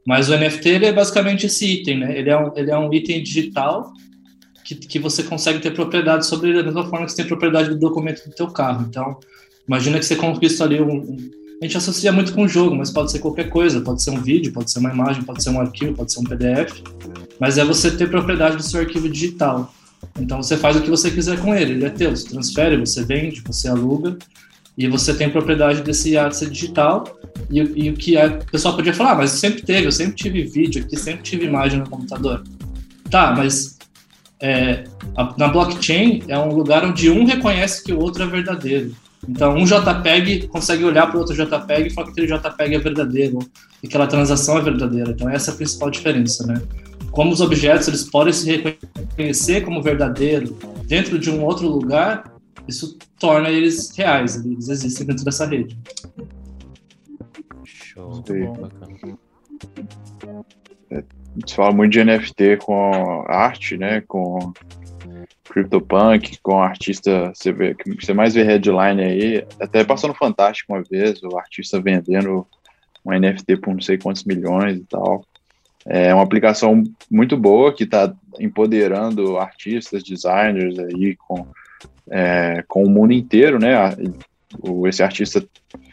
[0.06, 2.18] Mas o NFT ele é basicamente esse item, né?
[2.18, 3.92] Ele é um, ele é um item digital
[4.64, 7.68] que, que você consegue ter propriedade sobre ele da mesma forma que você tem propriedade
[7.68, 8.86] do documento do teu carro.
[8.88, 9.18] Então,
[9.66, 12.90] imagina que você conquista ali um, um a gente associa muito com o jogo, mas
[12.90, 15.58] pode ser qualquer coisa, pode ser um vídeo, pode ser uma imagem, pode ser um
[15.58, 16.82] arquivo, pode ser um PDF,
[17.40, 19.72] mas é você ter propriedade do seu arquivo digital.
[20.18, 23.04] Então você faz o que você quiser com ele, ele é teu, você transfere, você
[23.04, 24.16] vende, você aluga,
[24.76, 27.04] e você tem propriedade desse asset digital,
[27.50, 30.42] e, e o que a pessoa podia falar, ah, mas sempre teve, eu sempre tive
[30.44, 32.42] vídeo aqui, sempre tive imagem no computador.
[33.10, 33.78] Tá, mas
[34.40, 34.84] é,
[35.16, 38.94] a, na blockchain é um lugar onde um reconhece que o outro é verdadeiro.
[39.28, 42.78] Então, um JPEG consegue olhar para o outro JPEG e falar que aquele JPEG é
[42.78, 43.38] verdadeiro
[43.82, 45.10] e que aquela transação é verdadeira.
[45.10, 46.60] Então, essa é a principal diferença, né?
[47.16, 50.52] Como os objetos eles podem se reconhecer como verdadeiro
[50.86, 52.30] dentro de um outro lugar,
[52.68, 55.78] isso torna eles reais, eles existem dentro dessa rede.
[57.64, 58.22] Show.
[60.90, 61.02] É, a
[61.38, 64.02] gente fala muito de NFT com arte, né?
[64.02, 64.52] Com
[65.48, 70.74] CryptoPunk, com artista, você vê que você mais vê headline aí, até passou no Fantástico
[70.74, 72.46] uma vez, o artista vendendo
[73.02, 75.24] um NFT por não sei quantos milhões e tal.
[75.88, 81.46] É uma aplicação muito boa que está empoderando artistas, designers aí com,
[82.10, 83.74] é, com o mundo inteiro, né?
[84.86, 85.46] Esse artista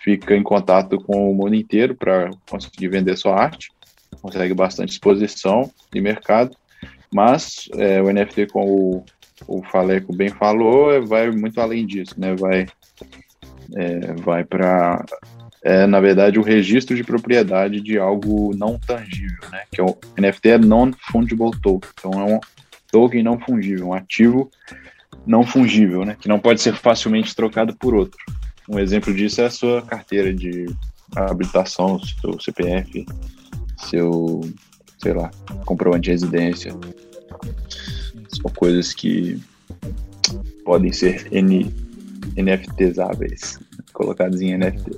[0.04, 3.72] fica em contato com o mundo inteiro para conseguir vender sua arte,
[4.22, 6.56] consegue bastante exposição e mercado,
[7.14, 9.06] mas é, o NFT, como
[9.48, 12.36] o, o Faleco bem falou, é, vai muito além disso, né?
[12.36, 12.66] Vai,
[13.76, 15.06] é, vai para
[15.64, 19.64] é, na verdade, o registro de propriedade de algo não tangível, né?
[19.72, 21.90] Que é o NFT é non-fungible token.
[21.98, 22.40] Então, é um
[22.92, 24.52] token não fungível, um ativo
[25.26, 26.18] não fungível, né?
[26.20, 28.20] Que não pode ser facilmente trocado por outro.
[28.68, 30.66] Um exemplo disso é a sua carteira de
[31.16, 33.06] habilitação, seu CPF,
[33.78, 34.42] seu,
[34.98, 35.32] sei lá,
[35.66, 36.72] comprovante de residência.
[38.28, 39.42] São coisas que
[40.66, 41.74] podem ser N,
[42.36, 43.60] NFTsáveis,
[43.94, 44.92] colocados em NFT.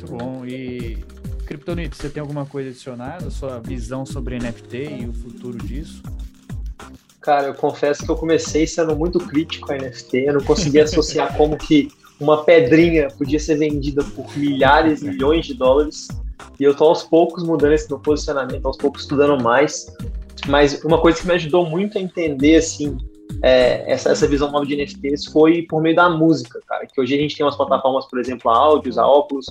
[0.00, 0.46] Muito bom.
[0.46, 0.98] E
[1.46, 3.30] Kryptonite, você tem alguma coisa adicionada?
[3.30, 6.02] Sua visão sobre NFT e o futuro disso?
[7.20, 10.18] Cara, eu confesso que eu comecei sendo muito crítico a NFT.
[10.18, 15.54] Eu não conseguia associar como que uma pedrinha podia ser vendida por milhares, milhões de
[15.54, 16.08] dólares.
[16.58, 19.94] E eu tô aos poucos mudando esse meu posicionamento, aos poucos estudando mais.
[20.46, 22.96] Mas uma coisa que me ajudou muito a entender, assim,
[23.42, 26.86] é, essa, essa visão nova de NFTs foi por meio da música, cara.
[26.86, 29.46] Que hoje a gente tem umas plataformas, por exemplo, a áudios, a óculos,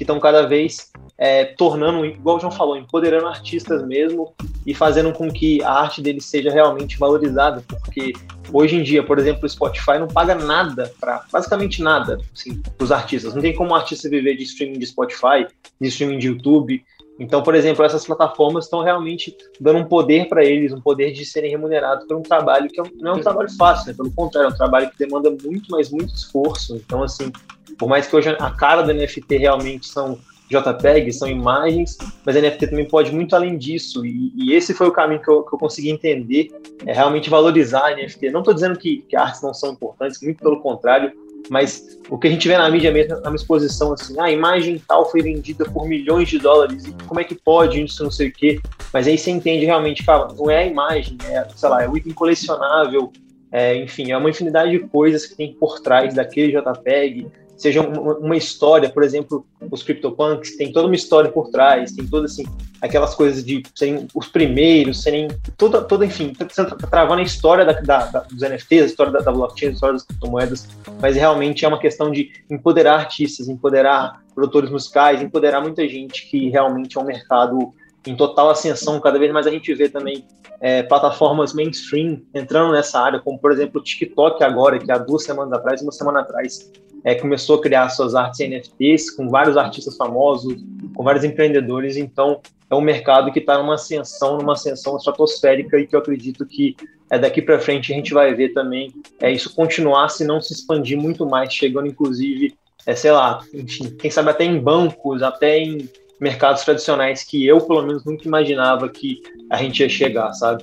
[0.00, 4.32] que estão cada vez é, tornando, igual o João falou, empoderando artistas mesmo
[4.66, 8.14] e fazendo com que a arte deles seja realmente valorizada, porque
[8.50, 12.82] hoje em dia, por exemplo, o Spotify não paga nada para, basicamente nada, assim, para
[12.82, 13.34] os artistas.
[13.34, 15.46] Não tem como um artista viver de streaming de Spotify,
[15.78, 16.82] de streaming de YouTube.
[17.18, 21.26] Então, por exemplo, essas plataformas estão realmente dando um poder para eles, um poder de
[21.26, 23.94] serem remunerados por um trabalho que é não é um trabalho fácil, né?
[23.94, 26.76] pelo contrário, é um trabalho que demanda muito, mas muito esforço.
[26.76, 27.30] Então, assim,
[27.78, 30.18] por mais que hoje a cara do NFT realmente são
[30.50, 34.04] JPEGs, são imagens, mas a NFT também pode muito além disso.
[34.04, 36.48] E, e esse foi o caminho que eu, que eu, consegui entender,
[36.84, 38.30] é realmente valorizar a NFT.
[38.30, 41.12] Não estou dizendo que, que artes não são importantes, muito pelo contrário,
[41.48, 44.82] mas o que a gente vê na mídia mesmo, na exposição, assim, ah, a imagem
[44.86, 48.28] tal foi vendida por milhões de dólares, e como é que pode isso, não sei
[48.28, 48.60] o quê.
[48.92, 51.96] Mas aí você entende realmente, fala, não é a imagem, é, sei lá, é o
[51.96, 53.12] item colecionável,
[53.52, 57.26] é, enfim, é uma infinidade de coisas que tem por trás daquele JPEG,
[57.60, 62.32] seja uma, história, por exemplo, os CryptoPunks tem toda uma história por trás, tem todas
[62.32, 62.44] assim,
[62.80, 67.24] aquelas coisas de serem os primeiros, serem toda, toda enfim, tá, tá, tá travando a
[67.24, 70.68] história da, da, da, dos NFTs, a história da blockchain, a história das criptomoedas,
[71.02, 76.48] mas realmente é uma questão de empoderar artistas, empoderar produtores musicais, empoderar muita gente que
[76.48, 77.74] realmente é um mercado
[78.06, 80.24] em total ascensão, cada vez mais a gente vê também
[80.60, 85.24] é, plataformas mainstream entrando nessa área, como por exemplo o TikTok agora, que há duas
[85.24, 86.70] semanas atrás, uma semana atrás,
[87.04, 90.56] é, começou a criar suas artes NFTs com vários artistas famosos,
[90.94, 91.96] com vários empreendedores.
[91.96, 92.40] Então,
[92.70, 96.76] é um mercado que está numa ascensão, numa ascensão estratosférica e que eu acredito que
[97.10, 100.52] é daqui para frente a gente vai ver também é isso continuar, se não se
[100.52, 102.54] expandir muito mais, chegando inclusive,
[102.86, 105.88] é, sei lá, enfim, quem sabe até em bancos, até em
[106.20, 109.20] mercados tradicionais que eu pelo menos nunca imaginava que
[109.50, 110.62] a gente ia chegar, sabe?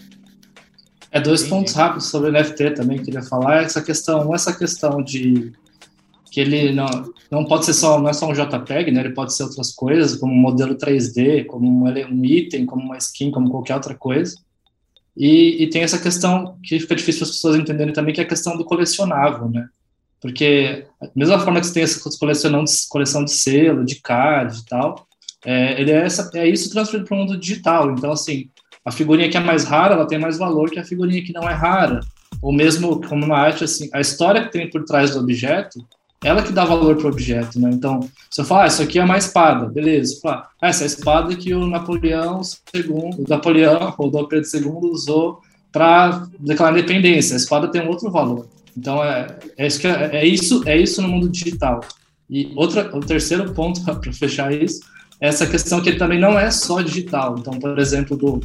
[1.11, 5.51] É dois pontos rápidos sobre NFT também que queria falar essa questão, essa questão de
[6.31, 6.87] que ele não,
[7.31, 9.01] não pode ser só, não é só um JPEG, né?
[9.01, 12.97] Ele pode ser outras coisas, como um modelo 3D, como um, um item, como uma
[12.97, 14.35] skin, como qualquer outra coisa.
[15.15, 18.27] E, e tem essa questão que fica difícil as pessoas entenderem também, que é a
[18.27, 19.67] questão do colecionável, né?
[20.21, 24.59] Porque, da mesma forma que você tem essa coleção de, coleção de selo, de card
[24.59, 25.07] e tal,
[25.45, 27.91] é, ele é, essa, é isso transferido para o mundo digital.
[27.91, 28.49] Então, assim,
[28.83, 31.47] a figurinha que é mais rara, ela tem mais valor que a figurinha que não
[31.47, 31.99] é rara.
[32.41, 35.85] Ou mesmo, como na arte, assim, a história que tem por trás do objeto
[36.23, 37.69] ela que dá valor para o objeto, né?
[37.71, 37.99] Então,
[38.29, 40.19] se eu falar, ah, isso aqui é uma espada, beleza.
[40.25, 42.41] Ah, essa é a espada que o Napoleão
[42.73, 45.41] II, o Napoleão, ou Dom II usou
[45.71, 47.35] para declarar independência.
[47.35, 48.47] A espada tem um outro valor.
[48.75, 51.81] Então, é, é, isso, é, é, isso, é isso no mundo digital.
[52.29, 54.81] E outra, o terceiro ponto, para fechar isso,
[55.21, 57.35] é essa questão que ele também não é só digital.
[57.37, 58.41] Então, por exemplo, do,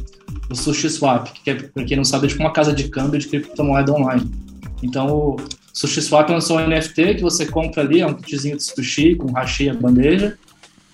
[0.47, 3.27] do SushiSwap, que é, para quem não sabe, é tipo uma casa de câmbio de
[3.27, 4.29] criptomoeda online.
[4.81, 5.37] Então,
[5.73, 9.69] SushiSwap lançou um NFT que você compra ali, é um kitzinho de sushi com hashi
[9.69, 10.37] a bandeja.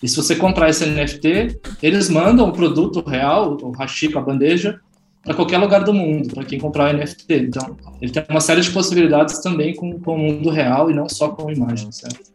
[0.02, 4.22] E se você comprar esse NFT, eles mandam o produto real, o hashi com a
[4.22, 4.80] bandeja,
[5.22, 7.34] para qualquer lugar do mundo, para quem comprar o NFT.
[7.34, 11.10] Então, ele tem uma série de possibilidades também com, com o mundo real e não
[11.10, 12.32] só com imagens, certo?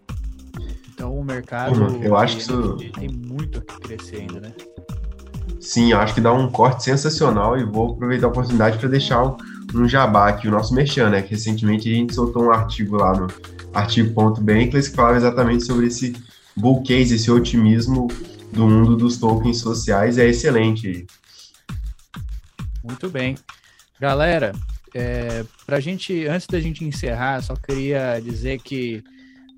[0.92, 2.76] Então, o mercado eu acho que isso...
[2.94, 4.52] tem muito a crescer ainda, né?
[5.58, 9.34] Sim, eu acho que dá um corte sensacional e vou aproveitar a oportunidade para deixar
[9.80, 11.22] um jabá aqui, o nosso merchan, né?
[11.22, 13.26] Que recentemente a gente soltou um artigo lá no
[13.72, 16.14] artigo.bankless que falava exatamente sobre esse
[16.56, 18.08] bull case, esse otimismo
[18.52, 20.18] do mundo dos tokens sociais.
[20.18, 21.06] É excelente.
[22.82, 23.36] Muito bem.
[23.98, 24.52] Galera,
[24.94, 29.02] é, para gente, antes da gente encerrar, só queria dizer que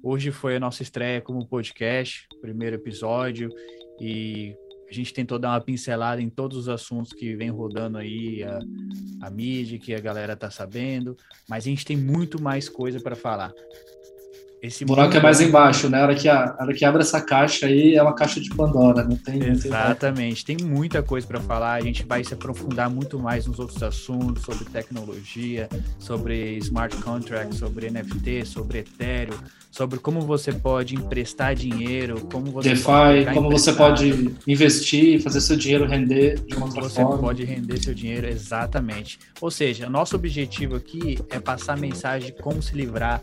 [0.03, 3.51] hoje foi a nossa estreia como podcast, primeiro episódio,
[4.01, 4.55] e
[4.89, 8.59] a gente tentou dar uma pincelada em todos os assuntos que vem rodando aí, a,
[9.27, 11.17] a mídia, que a galera tá sabendo,
[11.49, 13.53] mas a gente tem muito mais coisa para falar.
[14.67, 15.19] Esse o buraco mundo...
[15.19, 16.01] é mais embaixo, né?
[16.01, 18.51] A hora, que a, a hora que abre essa caixa aí é uma caixa de
[18.51, 19.43] Pandora, não tem.
[19.49, 21.75] Exatamente, tem, muita coisa para falar.
[21.75, 27.59] A gente vai se aprofundar muito mais nos outros assuntos, sobre tecnologia, sobre smart contracts,
[27.59, 29.37] sobre NFT, sobre Ethereum,
[29.71, 35.41] sobre como você pode emprestar dinheiro, como você DeFi, como você pode investir e fazer
[35.41, 37.17] seu dinheiro render de uma outra você forma.
[37.17, 39.19] Você pode render seu dinheiro, exatamente.
[39.41, 43.23] Ou seja, nosso objetivo aqui é passar a mensagem de como se livrar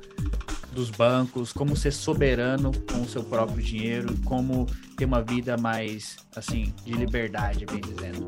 [0.73, 4.67] dos bancos, como ser soberano com o seu próprio dinheiro, como
[4.97, 8.25] ter uma vida mais, assim, de liberdade, bem dizendo,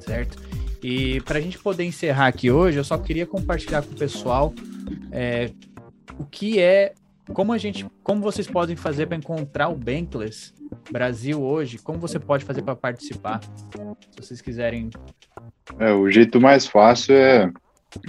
[0.00, 0.38] certo?
[0.82, 4.52] E para a gente poder encerrar aqui hoje, eu só queria compartilhar com o pessoal
[5.12, 5.50] é,
[6.18, 6.94] o que é
[7.32, 10.52] como a gente, como vocês podem fazer para encontrar o Bankless
[10.90, 11.78] Brasil hoje?
[11.78, 13.40] Como você pode fazer para participar?
[14.10, 14.90] Se vocês quiserem.
[15.78, 17.50] É, o jeito mais fácil é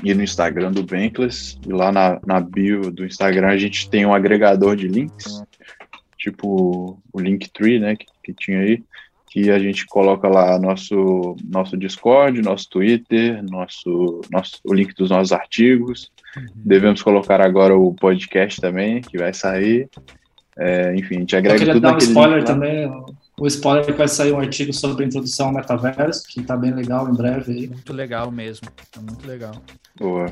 [0.03, 4.05] ir no Instagram do Bankless e lá na, na bio do Instagram a gente tem
[4.05, 5.43] um agregador de links,
[6.17, 8.83] tipo o Linktree, né, que, que tinha aí,
[9.29, 15.09] que a gente coloca lá nosso nosso Discord, nosso Twitter, nosso, nosso o link dos
[15.09, 16.47] nossos artigos Uhum.
[16.55, 19.87] Devemos colocar agora o podcast também, que vai sair.
[20.57, 22.91] É, enfim, a gente agrega Eu queria tudo dar um spoiler também.
[23.39, 26.73] O spoiler que vai sair um artigo sobre a introdução ao metaverso, que está bem
[26.73, 27.67] legal em breve.
[27.67, 28.67] Muito legal mesmo.
[28.95, 29.55] É muito legal.
[29.97, 30.31] Boa.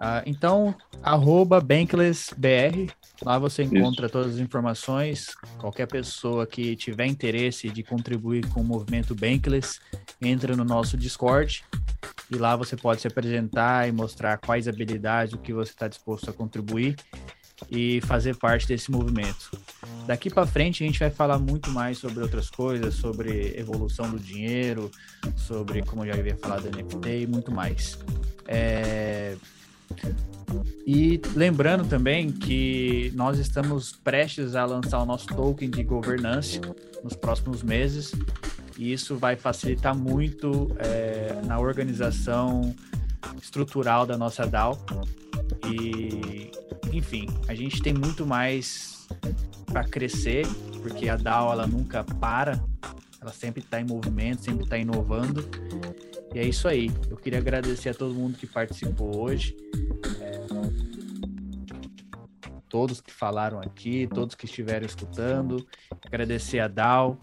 [0.00, 2.88] Ah, então, arroba BanklessBR,
[3.22, 4.12] lá você encontra Isso.
[4.12, 5.34] todas as informações.
[5.58, 9.80] Qualquer pessoa que tiver interesse de contribuir com o movimento Bankless,
[10.20, 11.64] entra no nosso Discord
[12.30, 16.30] e lá você pode se apresentar e mostrar quais habilidades, o que você está disposto
[16.30, 16.94] a contribuir
[17.70, 19.50] e fazer parte desse movimento.
[20.06, 24.18] Daqui para frente a gente vai falar muito mais sobre outras coisas, sobre evolução do
[24.18, 24.90] dinheiro,
[25.36, 27.98] sobre como eu já havia falado NFT e muito mais.
[28.46, 29.36] É...
[30.86, 36.60] E lembrando também que nós estamos prestes a lançar o nosso token de governança
[37.02, 38.12] nos próximos meses
[38.78, 42.74] e isso vai facilitar muito é, na organização
[43.42, 44.78] estrutural da nossa DAO.
[45.66, 46.50] E,
[46.92, 49.06] enfim, a gente tem muito mais
[49.66, 50.46] para crescer,
[50.82, 52.62] porque a DAO ela nunca para,
[53.20, 55.48] ela sempre está em movimento, sempre está inovando.
[56.34, 56.90] E é isso aí.
[57.10, 59.56] Eu queria agradecer a todo mundo que participou hoje.
[60.20, 60.38] É,
[62.68, 65.66] todos que falaram aqui, todos que estiveram escutando.
[66.06, 67.18] Agradecer a DAO.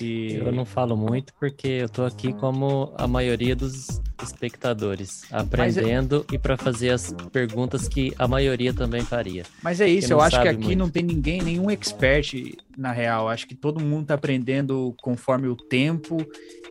[0.00, 0.34] E...
[0.34, 6.34] Eu não falo muito porque eu tô aqui como a maioria dos espectadores, aprendendo é...
[6.34, 9.44] e para fazer as perguntas que a maioria também faria.
[9.62, 10.78] Mas é isso, eu acho que aqui muito.
[10.78, 12.34] não tem ninguém, nenhum expert
[12.76, 13.28] na real.
[13.28, 16.16] Acho que todo mundo tá aprendendo conforme o tempo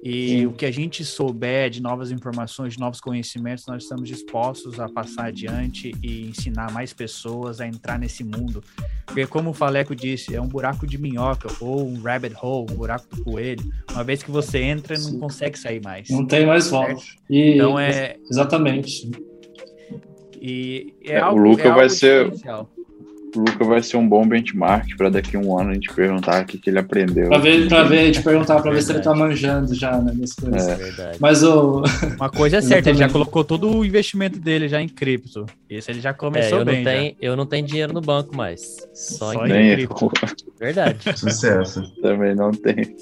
[0.04, 0.46] e Sim.
[0.48, 4.90] o que a gente souber de novas informações, de novos conhecimentos, nós estamos dispostos a
[4.90, 8.62] passar adiante e ensinar mais pessoas a entrar nesse mundo.
[9.06, 12.76] Porque, como o Faleco disse, é um buraco de minhoca ou um rabbit hole, um
[12.76, 13.64] buraco do coelho.
[13.92, 16.10] Uma vez que você entra, não consegue sair mais.
[16.10, 17.02] Não tem mais volta.
[17.30, 18.18] E, então é.
[18.30, 19.10] Exatamente.
[20.42, 22.26] E é, é algo, o Luca é vai ser.
[22.28, 22.70] Especial
[23.36, 26.44] o Luca vai ser um bom benchmark para daqui a um ano a gente perguntar
[26.44, 27.30] o que, que ele aprendeu.
[27.30, 30.14] Para ver, para ver, a gente perguntar para ver se ele tá manjando já, né,
[30.40, 30.68] coisas.
[30.68, 30.76] É.
[30.76, 31.18] Verdade.
[31.20, 31.84] Mas o
[32.18, 35.46] uma coisa é certa, ele já colocou todo o investimento dele já em cripto.
[35.70, 36.78] Esse ele já começou é, eu bem.
[36.78, 40.12] Não tenho, eu não tenho dinheiro no banco mais, só, só em cripto.
[40.60, 41.00] Verdade.
[41.18, 41.82] Sucesso.
[42.02, 42.96] Também não tem.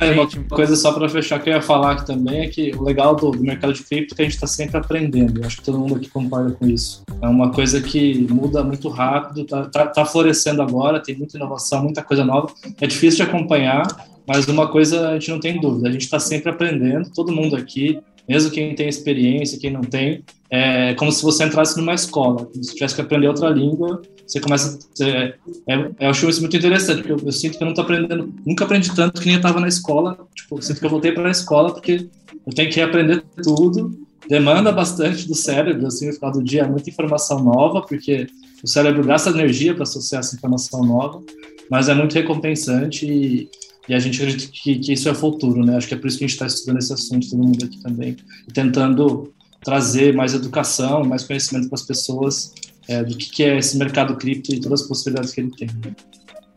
[0.00, 2.82] É, uma coisa só para fechar que eu ia falar aqui também é que o
[2.82, 5.40] legal do, do mercado de cripto é que a gente está sempre aprendendo.
[5.40, 7.02] Eu acho que todo mundo aqui concorda com isso.
[7.20, 11.82] É uma coisa que muda muito rápido, está tá, tá florescendo agora, tem muita inovação,
[11.82, 12.52] muita coisa nova.
[12.80, 13.86] É difícil de acompanhar,
[14.26, 17.56] mas uma coisa a gente não tem dúvida, a gente está sempre aprendendo, todo mundo
[17.56, 22.46] aqui, mesmo quem tem experiência, quem não tem, é como se você entrasse numa escola,
[22.46, 24.78] como se tivesse que aprender outra língua, você começa.
[25.00, 25.34] É,
[25.66, 28.32] é, eu acho isso muito interessante, porque eu, eu, sinto que eu não estou aprendendo,
[28.46, 30.18] nunca aprendi tanto que nem eu estava na escola.
[30.34, 32.08] Tipo, eu sinto que eu voltei para a escola porque
[32.46, 33.90] eu tenho que aprender tudo,
[34.28, 38.26] demanda bastante do cérebro, assim, no final do dia, é muita informação nova, porque
[38.62, 41.22] o cérebro gasta energia para associar essa informação nova,
[41.70, 43.48] mas é muito recompensante e,
[43.88, 45.76] e a gente acredita que, que, isso é futuro, né?
[45.76, 47.80] Acho que é por isso que a gente está estudando esse assunto, todo mundo aqui
[47.80, 48.16] também,
[48.52, 49.32] tentando
[49.62, 52.54] trazer mais educação, mais conhecimento para as pessoas
[52.88, 55.68] é, do que, que é esse mercado cripto e todas as possibilidades que ele tem.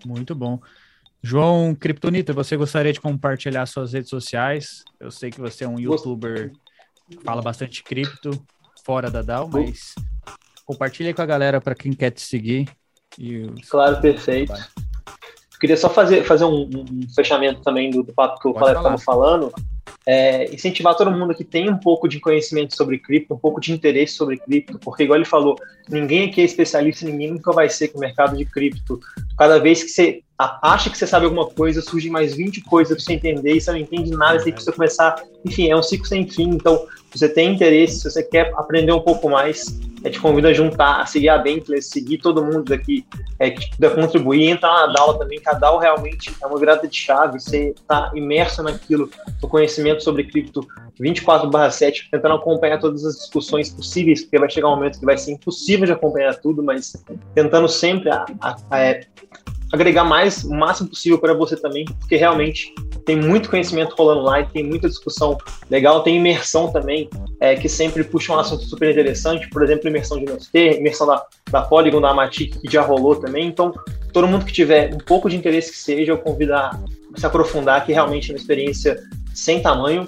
[0.06, 0.60] Muito bom.
[1.22, 4.84] João Kryptonita, você gostaria de compartilhar suas redes sociais?
[4.99, 6.52] Eu sei que você é um youtuber
[7.10, 8.32] que fala bastante cripto,
[8.84, 9.93] fora da DAO, mas
[10.66, 12.68] compartilhe com a galera para quem quer te seguir.
[13.20, 13.45] E...
[13.70, 14.54] Claro, perfeito.
[15.60, 18.97] queria só fazer, fazer um, um fechamento também do, do papo que o Pode estava
[18.97, 19.54] falando
[20.06, 23.72] é, incentivar todo mundo que tem um pouco de conhecimento sobre cripto, um pouco de
[23.72, 25.56] interesse sobre cripto, porque, igual ele falou,
[25.88, 28.99] ninguém aqui é especialista, ninguém nunca vai ser com o mercado de cripto.
[29.38, 30.24] Cada vez que você
[30.61, 33.71] acha que você sabe alguma coisa, surgem mais 20 coisas para você entender, e você
[33.71, 35.23] não entende nada, você precisa começar.
[35.45, 36.49] Enfim, é um ciclo sem fim.
[36.49, 39.65] Então, se você tem interesse, se você quer aprender um pouco mais,
[40.03, 43.05] eu te convido a juntar, a seguir a Bentley, seguir todo mundo daqui
[43.37, 46.87] é, que puder contribuir, entrar na DAO também, que a DAO realmente é uma virada
[46.87, 49.09] de chave, você está imerso naquilo,
[49.41, 50.65] no conhecimento sobre cripto
[50.99, 55.33] 24/7, tentando acompanhar todas as discussões possíveis, porque vai chegar um momento que vai ser
[55.33, 56.93] impossível de acompanhar tudo, mas
[57.35, 59.01] tentando sempre a, a, a, é,
[59.72, 62.74] agregar mais, o máximo possível para você também, porque realmente
[63.05, 65.38] tem muito conhecimento rolando lá e tem muita discussão
[65.69, 67.09] legal, tem imersão também,
[67.39, 71.26] é, que sempre puxa um assunto super interessante, por exemplo, imersão de NFT, imersão da,
[71.49, 73.74] da Polygon, da Amatic, que já rolou também, então
[74.11, 76.78] todo mundo que tiver um pouco de interesse que seja, eu convido a
[77.15, 79.01] se aprofundar, que realmente é uma experiência
[79.34, 80.07] sem tamanho,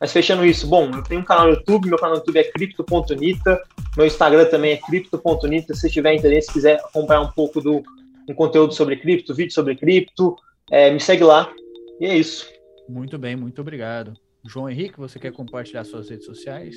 [0.00, 2.44] mas fechando isso, bom, eu tenho um canal no YouTube, meu canal no YouTube é
[2.44, 3.62] cripto.nita,
[3.96, 7.84] meu Instagram também é cripto.nita, se tiver interesse, quiser acompanhar um pouco do
[8.32, 10.36] um conteúdo sobre cripto, vídeo sobre cripto,
[10.70, 11.52] é, me segue lá.
[12.00, 12.50] E é isso.
[12.88, 14.14] Muito bem, muito obrigado.
[14.44, 16.74] João Henrique, você quer compartilhar suas redes sociais?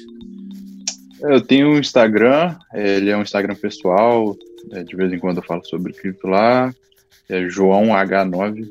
[1.21, 4.37] Eu tenho um Instagram, ele é um Instagram pessoal,
[4.71, 6.73] é, de vez em quando eu falo sobre cripto lá,
[7.29, 8.69] é João H9,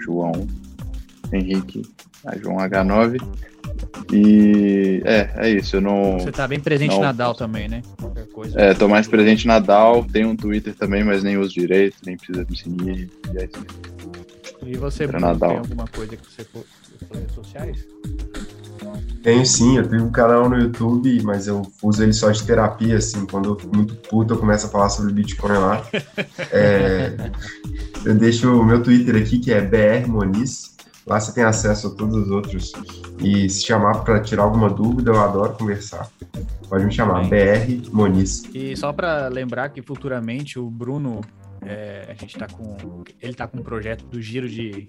[0.00, 0.32] João
[1.32, 1.82] Henrique,
[2.26, 3.20] é João H9,
[4.12, 5.76] e é, é isso.
[5.76, 6.18] Eu não.
[6.18, 7.82] Você tá bem presente não, na DAO também, né?
[8.00, 8.60] Qualquer coisa.
[8.60, 12.16] É, tô mais presente na DAO, tenho um Twitter também, mas nem uso direito, nem
[12.16, 13.10] precisa me seguir.
[13.32, 13.66] E, é isso.
[14.66, 16.64] e você, Bruno, tem alguma coisa que você for
[17.00, 17.86] nas redes sociais?
[19.22, 22.96] Tenho sim, eu tenho um canal no YouTube, mas eu uso ele só de terapia,
[22.96, 25.84] assim, quando eu fico muito puto eu começo a falar sobre Bitcoin lá.
[26.52, 27.12] é,
[28.04, 30.76] eu deixo o meu Twitter aqui, que é brmoniz,
[31.08, 32.72] Lá você tem acesso a todos os outros.
[33.18, 36.08] E se chamar para tirar alguma dúvida, eu adoro conversar.
[36.68, 37.80] Pode me chamar, Bem.
[37.80, 38.44] BR Moniz.
[38.54, 41.22] E só para lembrar que futuramente o Bruno,
[41.62, 43.04] é, a gente tá com.
[43.20, 44.86] Ele tá com um projeto do giro de.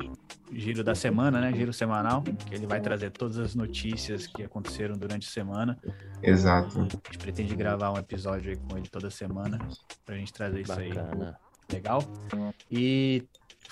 [0.51, 1.53] Giro da semana, né?
[1.53, 5.77] Giro semanal, que ele vai trazer todas as notícias que aconteceram durante a semana.
[6.23, 6.79] Exato.
[6.79, 9.59] A gente pretende gravar um episódio aí com ele toda semana
[10.03, 10.87] pra gente trazer Bacana.
[10.87, 11.33] isso aí.
[11.71, 12.03] Legal?
[12.71, 13.23] E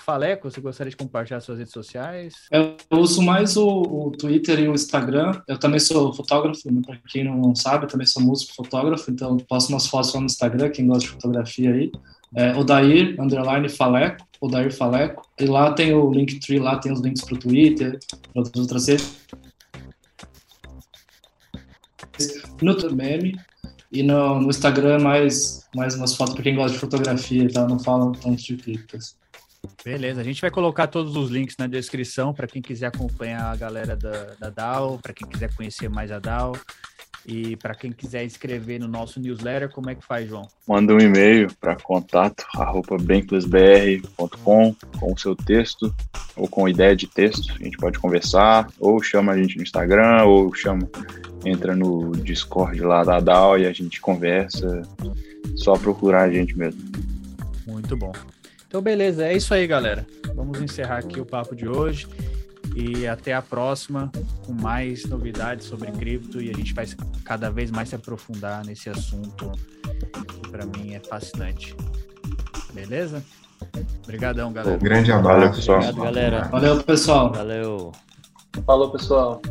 [0.08, 2.32] Faleco, você gostaria de compartilhar suas redes sociais?
[2.50, 5.38] Eu uso mais o, o Twitter e o Instagram.
[5.46, 6.80] Eu também sou fotógrafo, né?
[6.82, 10.24] para quem não sabe, eu também sou músico fotógrafo, então posto umas fotos lá no
[10.24, 11.92] Instagram, quem gosta de fotografia aí.
[12.34, 15.28] É, Odair, underline Faleco, Odair Faleco.
[15.38, 17.98] E lá tem o Linktree, lá tem os links para o Twitter,
[18.32, 19.14] para outras redes.
[22.62, 23.38] No meme.
[23.92, 27.68] E no, no Instagram, mais, mais umas fotos para quem gosta de fotografia e tal,
[27.68, 29.18] não falam tanto de criptos.
[29.84, 33.56] Beleza, a gente vai colocar todos os links na descrição para quem quiser acompanhar a
[33.56, 36.52] galera da, da DAO, para quem quiser conhecer mais a DAO
[37.28, 40.48] e para quem quiser escrever no nosso newsletter, como é que faz, João?
[40.66, 42.46] Manda um e-mail para contato
[43.02, 45.94] banklessbr.com com o seu texto
[46.36, 50.24] ou com ideia de texto, a gente pode conversar, ou chama a gente no Instagram,
[50.24, 50.88] ou chama,
[51.44, 54.82] entra no Discord lá da DAO e a gente conversa,
[55.56, 56.80] só procurar a gente mesmo.
[57.66, 58.12] Muito bom.
[58.68, 60.06] Então, beleza, é isso aí, galera.
[60.34, 62.06] Vamos encerrar aqui o papo de hoje
[62.76, 64.12] e até a próxima
[64.44, 66.86] com mais novidades sobre cripto e a gente vai
[67.24, 69.50] cada vez mais se aprofundar nesse assunto
[70.42, 71.74] que para mim é fascinante.
[72.74, 73.24] Beleza?
[74.04, 74.76] Obrigadão, galera.
[74.76, 75.78] Um grande abraço, pessoal.
[75.78, 76.48] Obrigado, galera.
[76.48, 77.32] Valeu, pessoal.
[77.32, 77.92] Valeu.
[78.66, 79.42] Falou, pessoal.